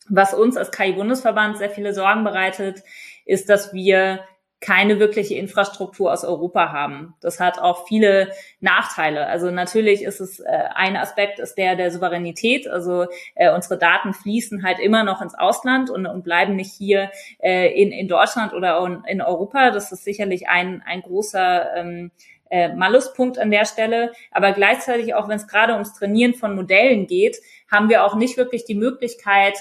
Was 0.10 0.34
uns 0.34 0.58
als 0.58 0.72
KI-Bundesverband 0.72 1.58
sehr 1.58 1.70
viele 1.70 1.94
Sorgen 1.94 2.24
bereitet, 2.24 2.84
ist, 3.26 3.50
dass 3.50 3.74
wir 3.74 4.22
keine 4.62 5.00
wirkliche 5.00 5.34
Infrastruktur 5.34 6.14
aus 6.14 6.24
Europa 6.24 6.72
haben. 6.72 7.16
Das 7.20 7.40
hat 7.40 7.60
auch 7.60 7.88
viele 7.88 8.32
Nachteile. 8.60 9.26
Also 9.26 9.50
natürlich 9.50 10.04
ist 10.04 10.22
es 10.22 10.40
äh, 10.40 10.46
ein 10.76 10.96
Aspekt 10.96 11.40
ist 11.40 11.56
der 11.56 11.76
der 11.76 11.92
Souveränität. 11.92 12.68
Also 12.68 13.08
äh, 13.34 13.52
unsere 13.52 13.80
Daten 13.80 14.14
fließen 14.14 14.64
halt 14.64 14.80
immer 14.80 15.04
noch 15.04 15.22
ins 15.22 15.34
Ausland 15.34 15.90
und, 15.90 16.06
und 16.06 16.24
bleiben 16.24 16.56
nicht 16.56 16.72
hier 16.72 17.12
äh, 17.40 17.74
in, 17.74 17.92
in 17.92 18.08
Deutschland 18.08 18.54
oder 18.54 19.02
in 19.08 19.22
Europa. 19.22 19.72
Das 19.72 19.92
ist 19.92 20.04
sicherlich 20.04 20.48
ein 20.48 20.84
ein 20.86 21.02
großer 21.02 21.76
ähm, 21.76 22.12
äh, 22.52 22.74
Maluspunkt 22.76 23.40
an 23.40 23.50
der 23.50 23.66
Stelle. 23.66 24.12
Aber 24.30 24.52
gleichzeitig 24.52 25.16
auch, 25.16 25.28
wenn 25.28 25.38
es 25.38 25.48
gerade 25.48 25.74
ums 25.74 25.94
Trainieren 25.94 26.36
von 26.36 26.54
Modellen 26.54 27.08
geht, 27.08 27.38
haben 27.72 27.90
wir 27.90 28.06
auch 28.06 28.16
nicht 28.16 28.38
wirklich 28.38 28.66
die 28.66 28.76
Möglichkeit, 28.76 29.58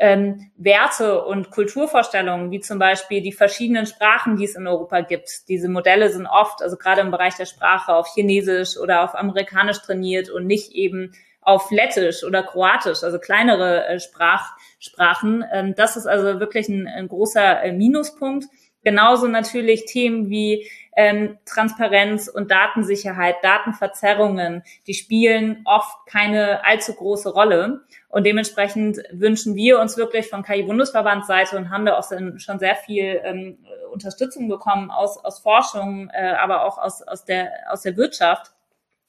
ähm, 0.00 0.50
Werte 0.56 1.22
und 1.24 1.50
Kulturvorstellungen, 1.50 2.50
wie 2.50 2.60
zum 2.60 2.78
Beispiel 2.78 3.20
die 3.20 3.32
verschiedenen 3.32 3.84
Sprachen, 3.84 4.36
die 4.36 4.44
es 4.44 4.54
in 4.54 4.66
Europa 4.66 5.02
gibt. 5.02 5.46
Diese 5.48 5.68
Modelle 5.68 6.08
sind 6.10 6.26
oft, 6.26 6.62
also 6.62 6.78
gerade 6.78 7.02
im 7.02 7.10
Bereich 7.10 7.34
der 7.34 7.44
Sprache, 7.44 7.94
auf 7.94 8.08
Chinesisch 8.14 8.78
oder 8.78 9.04
auf 9.04 9.14
Amerikanisch 9.14 9.82
trainiert 9.82 10.30
und 10.30 10.46
nicht 10.46 10.72
eben 10.72 11.12
auf 11.42 11.70
Lettisch 11.70 12.24
oder 12.24 12.42
Kroatisch, 12.42 13.02
also 13.02 13.18
kleinere 13.18 13.86
äh, 13.86 14.00
Sprach, 14.00 14.52
Sprachen. 14.78 15.44
Ähm, 15.52 15.74
das 15.76 15.98
ist 15.98 16.06
also 16.06 16.40
wirklich 16.40 16.70
ein, 16.70 16.88
ein 16.88 17.06
großer 17.06 17.62
äh, 17.62 17.72
Minuspunkt. 17.72 18.46
Genauso 18.82 19.28
natürlich 19.28 19.84
Themen 19.84 20.30
wie 20.30 20.66
ähm, 20.96 21.38
Transparenz 21.44 22.28
und 22.28 22.50
Datensicherheit, 22.50 23.36
Datenverzerrungen, 23.42 24.62
die 24.86 24.94
spielen 24.94 25.62
oft 25.64 26.06
keine 26.06 26.64
allzu 26.64 26.94
große 26.94 27.32
Rolle. 27.32 27.82
Und 28.08 28.24
dementsprechend 28.24 28.98
wünschen 29.12 29.54
wir 29.54 29.78
uns 29.80 29.96
wirklich 29.96 30.28
von 30.28 30.42
KI-Bundesverbandsseite 30.42 31.56
und 31.56 31.70
haben 31.70 31.86
da 31.86 31.96
auch 31.96 32.10
schon 32.38 32.58
sehr 32.58 32.74
viel 32.74 33.20
ähm, 33.22 33.58
Unterstützung 33.92 34.48
bekommen 34.48 34.90
aus, 34.90 35.22
aus 35.24 35.38
Forschung, 35.40 36.10
äh, 36.12 36.34
aber 36.38 36.64
auch 36.64 36.78
aus, 36.78 37.02
aus, 37.02 37.24
der, 37.24 37.52
aus 37.70 37.82
der 37.82 37.96
Wirtschaft, 37.96 38.52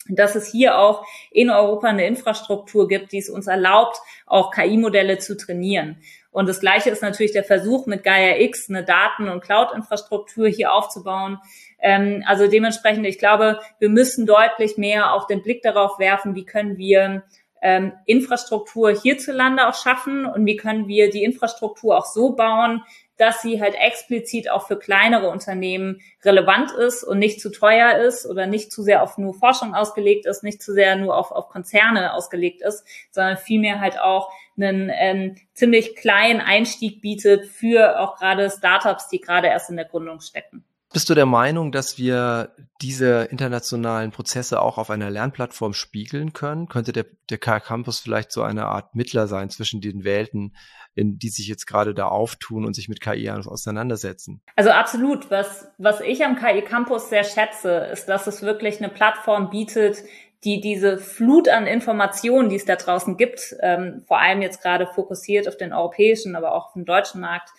dass 0.08 0.36
es 0.36 0.52
hier 0.52 0.78
auch 0.78 1.06
in 1.30 1.50
Europa 1.50 1.88
eine 1.88 2.06
Infrastruktur 2.08 2.88
gibt, 2.88 3.12
die 3.12 3.20
es 3.20 3.30
uns 3.30 3.48
erlaubt, 3.48 3.98
auch 4.26 4.52
KI-Modelle 4.52 5.20
zu 5.20 5.38
trainieren. 5.38 5.98
Und 6.32 6.48
das 6.48 6.62
Gleiche 6.62 6.90
ist 6.90 7.02
natürlich 7.02 7.34
der 7.34 7.44
Versuch, 7.44 7.88
mit 7.88 8.04
Gaia 8.04 8.40
X 8.40 8.70
eine 8.70 8.86
Daten- 8.86 9.28
und 9.28 9.42
Cloud-Infrastruktur 9.42 10.48
hier 10.48 10.74
aufzubauen. 10.74 11.40
Ähm, 11.82 12.24
also 12.28 12.48
dementsprechend, 12.48 13.06
ich 13.06 13.20
glaube, 13.20 13.60
wir 13.80 13.90
müssen 13.90 14.26
deutlich 14.26 14.78
mehr 14.78 15.14
auch 15.14 15.28
den 15.28 15.42
Blick 15.42 15.62
darauf 15.62 16.00
werfen, 16.00 16.36
wie 16.36 16.46
können 16.46 16.78
wir 16.78 17.24
ähm, 17.62 17.94
Infrastruktur 18.06 18.92
hierzulande 18.92 19.68
auch 19.68 19.76
schaffen 19.76 20.26
und 20.26 20.46
wie 20.46 20.56
können 20.56 20.88
wir 20.88 21.10
die 21.10 21.24
Infrastruktur 21.24 21.98
auch 21.98 22.06
so 22.06 22.32
bauen, 22.36 22.82
dass 23.18 23.42
sie 23.44 23.62
halt 23.62 23.76
explizit 23.76 24.50
auch 24.50 24.66
für 24.66 24.80
kleinere 24.80 25.30
Unternehmen 25.30 26.02
relevant 26.24 26.72
ist 26.72 27.04
und 27.04 27.20
nicht 27.20 27.40
zu 27.40 27.52
teuer 27.52 28.00
ist 28.00 28.26
oder 28.26 28.48
nicht 28.48 28.72
zu 28.72 28.82
sehr 28.82 29.04
auf 29.04 29.20
nur 29.20 29.36
Forschung 29.36 29.76
ausgelegt 29.76 30.26
ist, 30.26 30.44
nicht 30.44 30.64
zu 30.64 30.74
sehr 30.74 30.96
nur 30.96 31.16
auf, 31.16 31.32
auf 31.32 31.50
Konzerne 31.50 32.16
ausgelegt 32.16 32.64
ist, 32.64 32.84
sondern 33.12 33.38
vielmehr 33.38 33.80
halt 33.80 34.00
auch 34.00 34.32
einen 34.58 34.92
ähm, 34.92 35.36
ziemlich 35.54 35.96
kleinen 35.96 36.42
Einstieg 36.42 37.02
bietet 37.02 37.46
für 37.46 38.00
auch 38.00 38.18
gerade 38.18 38.50
Startups, 38.50 39.08
die 39.10 39.22
gerade 39.22 39.48
erst 39.48 39.70
in 39.70 39.76
der 39.76 39.86
Gründung 39.86 40.20
stecken. 40.20 40.66
Bist 40.94 41.10
du 41.10 41.14
der 41.14 41.26
Meinung, 41.26 41.72
dass 41.72 41.98
wir 41.98 42.54
diese 42.82 43.24
internationalen 43.32 44.12
Prozesse 44.12 44.62
auch 44.62 44.78
auf 44.78 44.90
einer 44.90 45.10
Lernplattform 45.10 45.74
spiegeln 45.74 46.34
können? 46.34 46.68
Könnte 46.68 46.92
der, 46.92 47.06
der 47.30 47.38
KI 47.38 47.62
Campus 47.62 48.02
vielleicht 48.02 48.34
so 48.34 48.44
eine 48.44 48.66
Art 48.66 48.94
Mittler 48.94 49.28
sein 49.28 49.50
zwischen 49.50 49.80
den 49.80 50.04
Welten, 50.04 50.54
in 50.94 51.18
die 51.18 51.30
sich 51.30 51.48
jetzt 51.48 51.66
gerade 51.66 51.94
da 51.94 52.08
auftun 52.08 52.66
und 52.66 52.76
sich 52.76 52.90
mit 52.90 53.00
KI 53.00 53.30
auseinandersetzen? 53.30 54.42
Also 54.58 54.72
absolut. 54.72 55.32
Was, 55.32 55.72
was 55.78 56.02
ich 56.02 56.26
am 56.26 56.36
KI 56.36 56.62
Campus 56.62 57.10
sehr 57.10 57.24
schätze, 57.24 57.88
ist, 57.94 58.10
dass 58.10 58.28
es 58.28 58.42
wirklich 58.42 58.80
eine 58.80 58.90
Plattform 58.90 59.50
bietet, 59.50 60.04
die 60.44 60.60
diese 60.60 60.98
Flut 60.98 61.48
an 61.48 61.68
Informationen, 61.68 62.50
die 62.50 62.58
es 62.58 62.66
da 62.66 62.76
draußen 62.76 63.16
gibt, 63.16 63.56
ähm, 63.62 64.04
vor 64.08 64.20
allem 64.20 64.42
jetzt 64.42 64.62
gerade 64.62 64.88
fokussiert 64.88 65.48
auf 65.48 65.56
den 65.56 65.72
europäischen, 65.72 66.36
aber 66.36 66.54
auch 66.54 66.68
auf 66.68 66.74
den 66.74 66.86
deutschen 66.86 67.22
Markt, 67.22 67.50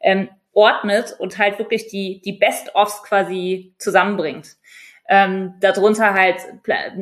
ähm, 0.00 0.28
ordnet 0.52 1.14
und 1.18 1.38
halt 1.38 1.58
wirklich 1.58 1.88
die, 1.88 2.20
die 2.24 2.32
Best-ofs 2.32 3.02
quasi 3.02 3.74
zusammenbringt. 3.78 4.56
Ähm, 5.12 5.54
darunter 5.58 6.14
halt 6.14 6.36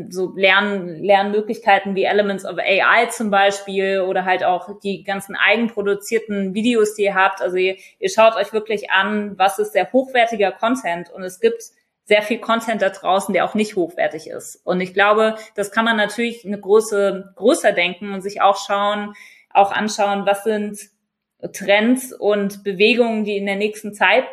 so 0.09 0.33
Lern, 0.35 1.03
Lernmöglichkeiten 1.03 1.95
wie 1.95 2.05
Elements 2.05 2.47
of 2.47 2.57
AI 2.59 3.07
zum 3.11 3.31
Beispiel 3.31 4.01
oder 4.01 4.25
halt 4.25 4.45
auch 4.45 4.81
die 4.81 5.05
ganzen 5.05 5.37
eigenproduzierten 5.37 6.55
Videos, 6.55 6.95
die 6.95 7.03
ihr 7.03 7.15
habt. 7.15 7.43
Also 7.43 7.59
ihr, 7.59 7.77
ihr 7.99 8.09
schaut 8.09 8.35
euch 8.37 8.55
wirklich 8.55 8.91
an, 8.91 9.39
was 9.39 9.59
ist 9.59 9.75
sehr 9.75 9.93
hochwertiger 9.93 10.53
Content 10.53 11.11
und 11.11 11.23
es 11.23 11.39
gibt 11.39 11.63
sehr 12.09 12.23
viel 12.23 12.39
Content 12.39 12.81
da 12.81 12.89
draußen, 12.89 13.35
der 13.35 13.45
auch 13.45 13.55
nicht 13.55 13.77
hochwertig 13.77 14.29
ist. 14.31 14.63
Und 14.65 14.81
ich 14.81 14.95
glaube, 14.95 15.37
das 15.55 15.71
kann 15.71 15.85
man 15.85 15.99
natürlich 15.99 16.47
eine 16.47 16.59
große, 16.59 17.35
größer 17.37 17.73
denken 17.73 18.15
und 18.15 18.23
sich 18.23 18.41
auch 18.41 18.57
schauen, 18.57 19.13
auch 19.53 19.71
anschauen, 19.71 20.25
was 20.25 20.45
sind 20.45 20.79
Trends 21.53 22.13
und 22.13 22.65
Bewegungen, 22.65 23.25
die 23.25 23.37
in 23.37 23.47
der 23.47 23.57
nächsten 23.57 23.95
Zeit 23.95 24.25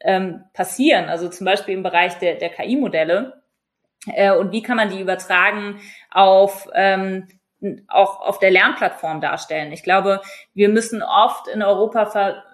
ähm, 0.00 0.44
passieren, 0.52 1.06
also 1.06 1.28
zum 1.28 1.44
Beispiel 1.44 1.74
im 1.74 1.82
Bereich 1.82 2.14
der, 2.18 2.36
der 2.36 2.50
KI-Modelle. 2.50 3.42
Äh, 4.14 4.32
und 4.32 4.52
wie 4.52 4.62
kann 4.62 4.76
man 4.76 4.90
die 4.90 5.00
übertragen 5.00 5.80
auf 6.10 6.68
ähm, 6.74 7.28
auch 7.88 8.20
auf 8.20 8.38
der 8.38 8.50
Lernplattform 8.50 9.20
darstellen. 9.20 9.72
Ich 9.72 9.82
glaube, 9.82 10.20
wir 10.54 10.68
müssen 10.68 11.02
oft 11.02 11.48
in 11.48 11.62
Europa 11.62 12.44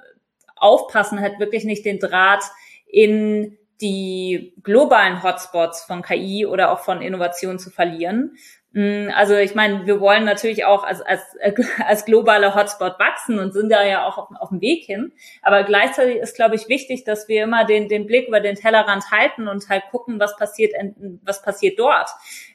aufpassen, 0.56 1.20
halt 1.20 1.38
wirklich 1.40 1.64
nicht 1.64 1.84
den 1.84 1.98
Draht 1.98 2.44
in 2.86 3.58
die 3.80 4.54
globalen 4.62 5.22
Hotspots 5.22 5.82
von 5.82 6.02
KI 6.02 6.46
oder 6.46 6.70
auch 6.70 6.80
von 6.80 7.02
Innovation 7.02 7.58
zu 7.58 7.70
verlieren, 7.70 8.36
also 8.74 9.34
ich 9.34 9.54
meine, 9.54 9.86
wir 9.86 10.00
wollen 10.00 10.24
natürlich 10.24 10.64
auch 10.64 10.82
als, 10.82 11.02
als, 11.02 11.20
als 11.86 12.06
globaler 12.06 12.54
Hotspot 12.54 12.98
wachsen 12.98 13.38
und 13.38 13.52
sind 13.52 13.70
da 13.70 13.84
ja 13.84 14.06
auch 14.06 14.16
auf, 14.16 14.28
auf 14.40 14.48
dem 14.48 14.62
Weg 14.62 14.84
hin. 14.84 15.12
Aber 15.42 15.62
gleichzeitig 15.64 16.16
ist, 16.16 16.34
glaube 16.34 16.54
ich, 16.54 16.68
wichtig, 16.68 17.04
dass 17.04 17.28
wir 17.28 17.44
immer 17.44 17.66
den, 17.66 17.88
den 17.88 18.06
Blick 18.06 18.28
über 18.28 18.40
den 18.40 18.54
Tellerrand 18.54 19.10
halten 19.10 19.46
und 19.46 19.68
halt 19.68 19.82
gucken, 19.90 20.18
was 20.18 20.36
passiert, 20.36 20.72
was 21.22 21.42
passiert 21.42 21.78
dort. 21.78 22.08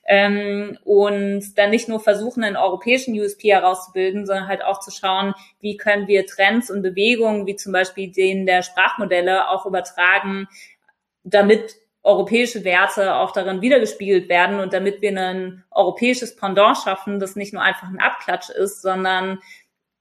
Ähm, 0.08 0.80
und 0.84 1.56
dann 1.58 1.70
nicht 1.70 1.88
nur 1.88 2.00
versuchen, 2.00 2.44
einen 2.44 2.56
europäischen 2.58 3.14
USP 3.20 3.52
herauszubilden, 3.52 4.26
sondern 4.26 4.48
halt 4.48 4.64
auch 4.64 4.80
zu 4.80 4.90
schauen, 4.90 5.36
wie 5.60 5.78
können 5.78 6.08
wir 6.08 6.26
Trends 6.26 6.72
und 6.72 6.82
Bewegungen, 6.82 7.46
wie 7.46 7.58
zum 7.58 7.74
Beispiel 7.74 8.12
den 8.12 8.48
der 8.48 8.64
Sprachmodelle, 8.64 9.50
auch 9.50 9.68
übertragen, 9.68 10.48
damit 11.24 11.76
europäische 12.08 12.64
Werte 12.64 13.16
auch 13.16 13.32
darin 13.32 13.62
wiedergespiegelt 13.62 14.30
werden 14.30 14.60
und 14.60 14.74
damit 14.74 15.02
wir 15.02 15.12
ein 15.12 15.64
europäisches 15.72 16.36
Pendant 16.36 16.78
schaffen, 16.78 17.20
das 17.20 17.36
nicht 17.36 17.54
nur 17.54 17.62
einfach 17.62 17.90
ein 17.90 18.00
Abklatsch 18.00 18.50
ist, 18.50 18.82
sondern 18.82 19.40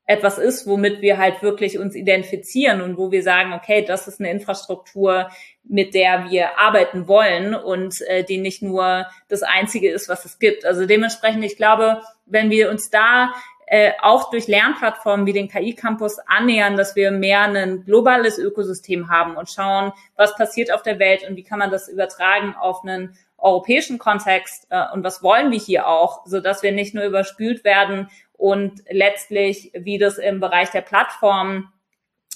etwas 0.06 0.38
ist, 0.38 0.68
womit 0.68 1.02
wir 1.02 1.18
halt 1.18 1.42
wirklich 1.42 1.78
uns 1.78 1.96
identifizieren 1.96 2.80
und 2.80 2.96
wo 2.96 3.10
wir 3.10 3.24
sagen, 3.24 3.52
okay, 3.52 3.84
das 3.84 4.06
ist 4.06 4.20
eine 4.20 4.30
Infrastruktur, 4.30 5.28
mit 5.64 5.94
der 5.94 6.30
wir 6.30 6.58
arbeiten 6.58 7.08
wollen 7.08 7.56
und 7.56 8.00
äh, 8.02 8.22
die 8.22 8.38
nicht 8.38 8.62
nur 8.62 9.06
das 9.28 9.42
Einzige 9.42 9.90
ist, 9.90 10.08
was 10.08 10.24
es 10.24 10.38
gibt. 10.38 10.64
Also 10.64 10.86
dementsprechend, 10.86 11.44
ich 11.44 11.56
glaube, 11.56 12.02
wenn 12.24 12.50
wir 12.50 12.70
uns 12.70 12.88
da 12.88 13.32
äh, 13.66 13.92
auch 14.00 14.30
durch 14.30 14.46
Lernplattformen 14.46 15.26
wie 15.26 15.32
den 15.32 15.48
KI-Campus 15.48 16.18
annähern, 16.20 16.76
dass 16.76 16.94
wir 16.94 17.10
mehr 17.10 17.42
ein 17.42 17.84
globales 17.84 18.38
Ökosystem 18.38 19.10
haben 19.10 19.36
und 19.36 19.50
schauen, 19.50 19.92
was 20.14 20.36
passiert 20.36 20.72
auf 20.72 20.82
der 20.82 20.98
Welt 20.98 21.28
und 21.28 21.36
wie 21.36 21.42
kann 21.42 21.58
man 21.58 21.70
das 21.72 21.88
übertragen 21.88 22.54
auf 22.54 22.84
einen 22.84 23.18
europäischen 23.38 23.98
Kontext 23.98 24.66
äh, 24.70 24.84
und 24.92 25.02
was 25.02 25.22
wollen 25.22 25.50
wir 25.50 25.58
hier 25.58 25.88
auch, 25.88 26.24
so 26.26 26.40
dass 26.40 26.62
wir 26.62 26.72
nicht 26.72 26.94
nur 26.94 27.04
überspült 27.04 27.64
werden 27.64 28.08
und 28.34 28.82
letztlich, 28.88 29.72
wie 29.74 29.98
das 29.98 30.18
im 30.18 30.40
Bereich 30.40 30.70
der 30.70 30.82
Plattformen 30.82 31.72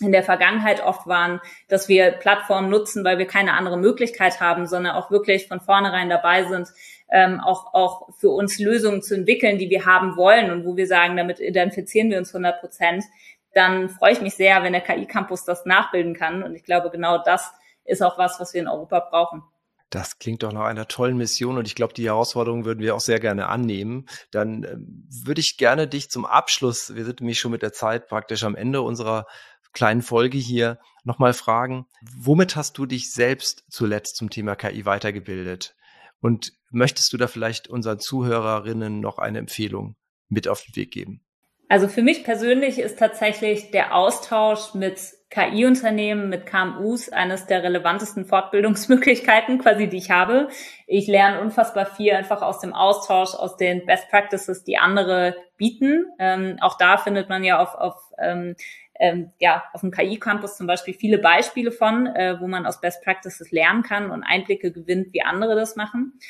in 0.00 0.12
der 0.12 0.22
Vergangenheit 0.22 0.82
oft 0.82 1.06
waren, 1.06 1.40
dass 1.68 1.88
wir 1.88 2.10
Plattformen 2.12 2.70
nutzen, 2.70 3.04
weil 3.04 3.18
wir 3.18 3.26
keine 3.26 3.52
andere 3.52 3.76
Möglichkeit 3.76 4.40
haben, 4.40 4.66
sondern 4.66 4.96
auch 4.96 5.10
wirklich 5.10 5.46
von 5.46 5.60
vornherein 5.60 6.08
dabei 6.08 6.44
sind, 6.44 6.68
ähm, 7.10 7.40
auch, 7.40 7.74
auch 7.74 8.08
für 8.18 8.30
uns 8.30 8.58
Lösungen 8.58 9.02
zu 9.02 9.14
entwickeln, 9.14 9.58
die 9.58 9.70
wir 9.70 9.86
haben 9.86 10.16
wollen 10.16 10.50
und 10.50 10.64
wo 10.64 10.76
wir 10.76 10.86
sagen, 10.86 11.16
damit 11.16 11.40
identifizieren 11.40 12.10
wir 12.10 12.18
uns 12.18 12.34
100 12.34 12.60
Prozent, 12.60 13.04
dann 13.52 13.88
freue 13.88 14.12
ich 14.12 14.20
mich 14.20 14.34
sehr, 14.34 14.62
wenn 14.62 14.72
der 14.72 14.82
KI-Campus 14.82 15.44
das 15.44 15.66
nachbilden 15.66 16.14
kann. 16.14 16.42
Und 16.42 16.54
ich 16.54 16.62
glaube, 16.62 16.90
genau 16.90 17.22
das 17.22 17.50
ist 17.84 18.02
auch 18.02 18.16
was, 18.16 18.38
was 18.38 18.54
wir 18.54 18.60
in 18.60 18.68
Europa 18.68 19.00
brauchen. 19.00 19.42
Das 19.90 20.20
klingt 20.20 20.44
doch 20.44 20.52
nach 20.52 20.66
einer 20.66 20.86
tollen 20.86 21.16
Mission 21.16 21.58
und 21.58 21.66
ich 21.66 21.74
glaube, 21.74 21.94
die 21.94 22.06
Herausforderung 22.06 22.64
würden 22.64 22.78
wir 22.78 22.94
auch 22.94 23.00
sehr 23.00 23.18
gerne 23.18 23.48
annehmen. 23.48 24.06
Dann 24.30 24.62
äh, 24.62 24.76
würde 25.24 25.40
ich 25.40 25.56
gerne 25.56 25.88
dich 25.88 26.10
zum 26.10 26.24
Abschluss, 26.24 26.94
wir 26.94 27.04
sind 27.04 27.20
nämlich 27.20 27.40
schon 27.40 27.50
mit 27.50 27.62
der 27.62 27.72
Zeit 27.72 28.06
praktisch 28.06 28.44
am 28.44 28.54
Ende 28.54 28.82
unserer 28.82 29.26
kleinen 29.72 30.02
Folge 30.02 30.38
hier, 30.38 30.78
nochmal 31.02 31.32
fragen, 31.32 31.86
womit 32.16 32.56
hast 32.56 32.78
du 32.78 32.86
dich 32.86 33.12
selbst 33.12 33.64
zuletzt 33.68 34.16
zum 34.16 34.30
Thema 34.30 34.54
KI 34.54 34.84
weitergebildet? 34.84 35.74
Und 36.20 36.52
möchtest 36.70 37.12
du 37.12 37.16
da 37.16 37.26
vielleicht 37.26 37.68
unseren 37.68 37.98
Zuhörerinnen 37.98 39.00
noch 39.00 39.18
eine 39.18 39.38
Empfehlung 39.38 39.96
mit 40.28 40.48
auf 40.48 40.62
den 40.62 40.76
Weg 40.76 40.92
geben? 40.92 41.22
Also 41.68 41.86
für 41.86 42.02
mich 42.02 42.24
persönlich 42.24 42.80
ist 42.80 42.98
tatsächlich 42.98 43.70
der 43.70 43.94
Austausch 43.94 44.74
mit 44.74 44.98
KI-Unternehmen, 45.30 46.28
mit 46.28 46.44
KMUs 46.44 47.10
eines 47.10 47.46
der 47.46 47.62
relevantesten 47.62 48.24
Fortbildungsmöglichkeiten 48.24 49.58
quasi, 49.58 49.88
die 49.88 49.98
ich 49.98 50.10
habe. 50.10 50.48
Ich 50.88 51.06
lerne 51.06 51.40
unfassbar 51.40 51.86
viel 51.86 52.12
einfach 52.12 52.42
aus 52.42 52.58
dem 52.58 52.72
Austausch, 52.72 53.34
aus 53.34 53.56
den 53.56 53.86
Best 53.86 54.08
Practices, 54.10 54.64
die 54.64 54.78
andere 54.78 55.36
bieten. 55.56 56.06
Ähm, 56.18 56.56
auch 56.60 56.76
da 56.76 56.98
findet 56.98 57.28
man 57.28 57.44
ja 57.44 57.62
auf, 57.62 57.76
auf 57.76 57.94
ähm, 58.18 58.56
ähm, 59.00 59.32
ja, 59.38 59.64
auf 59.72 59.80
dem 59.80 59.90
KI-Campus 59.90 60.58
zum 60.58 60.66
Beispiel 60.66 60.92
viele 60.92 61.18
Beispiele 61.18 61.72
von, 61.72 62.06
äh, 62.06 62.38
wo 62.38 62.46
man 62.46 62.66
aus 62.66 62.80
Best 62.80 63.02
Practices 63.02 63.50
lernen 63.50 63.82
kann 63.82 64.10
und 64.10 64.22
Einblicke 64.22 64.70
gewinnt, 64.70 65.14
wie 65.14 65.22
andere 65.22 65.56
das 65.56 65.74
machen. 65.74 66.20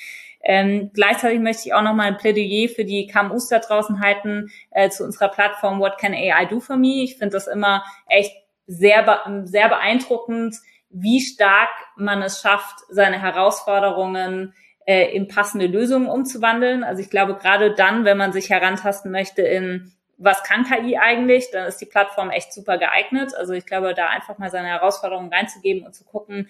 Ähm, 0.42 0.90
gleichzeitig 0.94 1.40
möchte 1.40 1.64
ich 1.66 1.74
auch 1.74 1.83
noch 1.83 1.94
mal 1.94 2.06
ein 2.06 2.16
Plädoyer 2.16 2.68
für 2.68 2.85
die 2.85 3.09
KMUs 3.09 3.48
da 3.48 3.59
draußen 3.59 4.00
halten 4.00 4.50
äh, 4.70 4.88
zu 4.88 5.04
unserer 5.04 5.28
Plattform 5.28 5.80
What 5.80 5.98
Can 5.98 6.14
AI 6.14 6.46
Do 6.46 6.61
For 6.61 6.76
Me. 6.76 7.02
Ich 7.02 7.16
finde 7.16 7.33
das 7.33 7.48
immer 7.48 7.85
echt 8.06 8.35
sehr, 8.66 9.20
sehr 9.44 9.68
beeindruckend, 9.68 10.54
wie 10.90 11.20
stark 11.20 11.70
man 11.96 12.22
es 12.22 12.40
schafft, 12.40 12.76
seine 12.88 13.20
Herausforderungen 13.20 14.54
äh, 14.87 15.14
in 15.14 15.26
passende 15.26 15.66
Lösungen 15.66 16.09
umzuwandeln. 16.09 16.85
Also 16.85 17.02
ich 17.02 17.11
glaube, 17.11 17.35
gerade 17.35 17.74
dann, 17.74 18.04
wenn 18.04 18.16
man 18.16 18.33
sich 18.33 18.48
herantasten 18.48 19.11
möchte 19.11 19.42
in 19.42 19.92
was 20.22 20.42
kann 20.42 20.64
KI 20.64 20.98
eigentlich, 20.98 21.50
dann 21.50 21.66
ist 21.66 21.80
die 21.80 21.87
Plattform 21.87 22.30
echt 22.30 22.52
super 22.52 22.76
geeignet. 22.76 23.35
Also 23.35 23.54
ich 23.54 23.64
glaube, 23.64 23.94
da 23.94 24.09
einfach 24.09 24.37
mal 24.37 24.50
seine 24.50 24.68
Herausforderungen 24.68 25.33
reinzugeben 25.33 25.87
und 25.87 25.94
zu 25.94 26.04
gucken, 26.04 26.46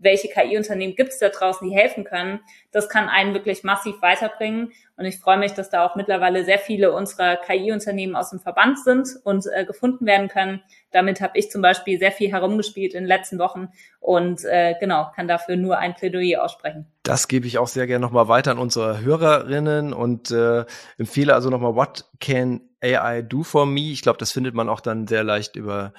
welche 0.00 0.28
KI-Unternehmen 0.28 0.94
gibt 0.94 1.10
es 1.10 1.18
da 1.18 1.28
draußen, 1.28 1.68
die 1.68 1.74
helfen 1.74 2.04
können, 2.04 2.40
das 2.72 2.88
kann 2.88 3.08
einen 3.08 3.34
wirklich 3.34 3.64
massiv 3.64 4.00
weiterbringen. 4.02 4.72
Und 4.96 5.04
ich 5.06 5.18
freue 5.18 5.38
mich, 5.38 5.52
dass 5.52 5.70
da 5.70 5.84
auch 5.84 5.96
mittlerweile 5.96 6.44
sehr 6.44 6.58
viele 6.58 6.92
unserer 6.92 7.36
KI-Unternehmen 7.36 8.14
aus 8.14 8.30
dem 8.30 8.40
Verband 8.40 8.78
sind 8.78 9.08
und 9.24 9.44
äh, 9.52 9.64
gefunden 9.64 10.06
werden 10.06 10.28
können. 10.28 10.62
Damit 10.90 11.20
habe 11.20 11.38
ich 11.38 11.50
zum 11.50 11.62
Beispiel 11.62 11.98
sehr 11.98 12.12
viel 12.12 12.30
herumgespielt 12.30 12.94
in 12.94 13.04
den 13.04 13.08
letzten 13.08 13.38
Wochen 13.38 13.68
und 14.00 14.44
äh, 14.44 14.74
genau, 14.78 15.10
kann 15.14 15.26
dafür 15.26 15.56
nur 15.56 15.78
ein 15.78 15.94
Plädoyer 15.94 16.44
aussprechen. 16.44 16.86
Das 17.02 17.26
gebe 17.28 17.46
ich 17.46 17.58
auch 17.58 17.68
sehr 17.68 17.86
gerne 17.86 18.04
nochmal 18.04 18.28
weiter 18.28 18.52
an 18.52 18.58
unsere 18.58 19.00
Hörerinnen 19.00 19.92
und 19.92 20.30
äh, 20.30 20.64
empfehle 20.98 21.34
also 21.34 21.50
nochmal 21.50 21.74
What 21.74 22.04
Can 22.20 22.60
AI 22.84 23.22
Do 23.22 23.42
For 23.42 23.66
Me. 23.66 23.90
Ich 23.90 24.02
glaube, 24.02 24.18
das 24.18 24.32
findet 24.32 24.54
man 24.54 24.68
auch 24.68 24.80
dann 24.80 25.06
sehr 25.06 25.24
leicht 25.24 25.56
über 25.56 25.92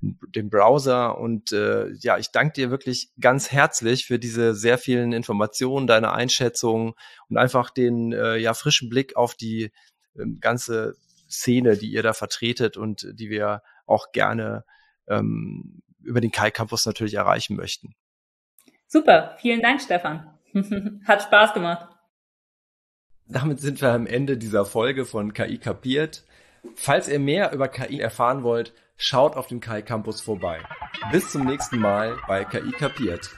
den 0.00 0.48
Browser. 0.48 1.18
Und 1.18 1.52
äh, 1.52 1.90
ja, 2.00 2.18
ich 2.18 2.30
danke 2.30 2.54
dir 2.54 2.70
wirklich 2.70 3.10
ganz 3.20 3.52
herzlich 3.52 4.06
für 4.06 4.18
diese 4.18 4.54
sehr 4.54 4.78
vielen 4.78 5.12
Informationen, 5.12 5.86
deine 5.86 6.12
Einschätzungen 6.12 6.94
und 7.28 7.36
einfach 7.36 7.70
den 7.70 8.12
äh, 8.12 8.36
ja 8.36 8.54
frischen 8.54 8.88
Blick 8.88 9.16
auf 9.16 9.34
die 9.34 9.72
äh, 10.14 10.26
ganze 10.40 10.96
Szene, 11.28 11.76
die 11.76 11.90
ihr 11.90 12.02
da 12.02 12.12
vertretet 12.12 12.76
und 12.76 13.06
die 13.12 13.30
wir 13.30 13.62
auch 13.86 14.12
gerne 14.12 14.64
ähm, 15.08 15.82
über 16.02 16.20
den 16.20 16.32
Kai 16.32 16.50
Campus 16.50 16.86
natürlich 16.86 17.14
erreichen 17.14 17.56
möchten. 17.56 17.94
Super, 18.86 19.36
vielen 19.38 19.60
Dank, 19.60 19.80
Stefan. 19.80 20.38
Hat 21.04 21.22
Spaß 21.22 21.54
gemacht. 21.54 21.88
Damit 23.26 23.60
sind 23.60 23.80
wir 23.80 23.90
am 23.92 24.08
Ende 24.08 24.36
dieser 24.36 24.64
Folge 24.64 25.04
von 25.04 25.32
KI 25.32 25.58
kapiert. 25.58 26.24
Falls 26.74 27.08
ihr 27.08 27.18
mehr 27.18 27.52
über 27.52 27.68
KI 27.68 28.00
erfahren 28.00 28.42
wollt, 28.42 28.72
schaut 28.96 29.36
auf 29.36 29.46
dem 29.46 29.60
KI 29.60 29.82
Campus 29.82 30.20
vorbei. 30.20 30.60
Bis 31.12 31.30
zum 31.30 31.44
nächsten 31.44 31.78
Mal 31.78 32.16
bei 32.28 32.44
KI 32.44 32.72
Kapiert. 32.72 33.30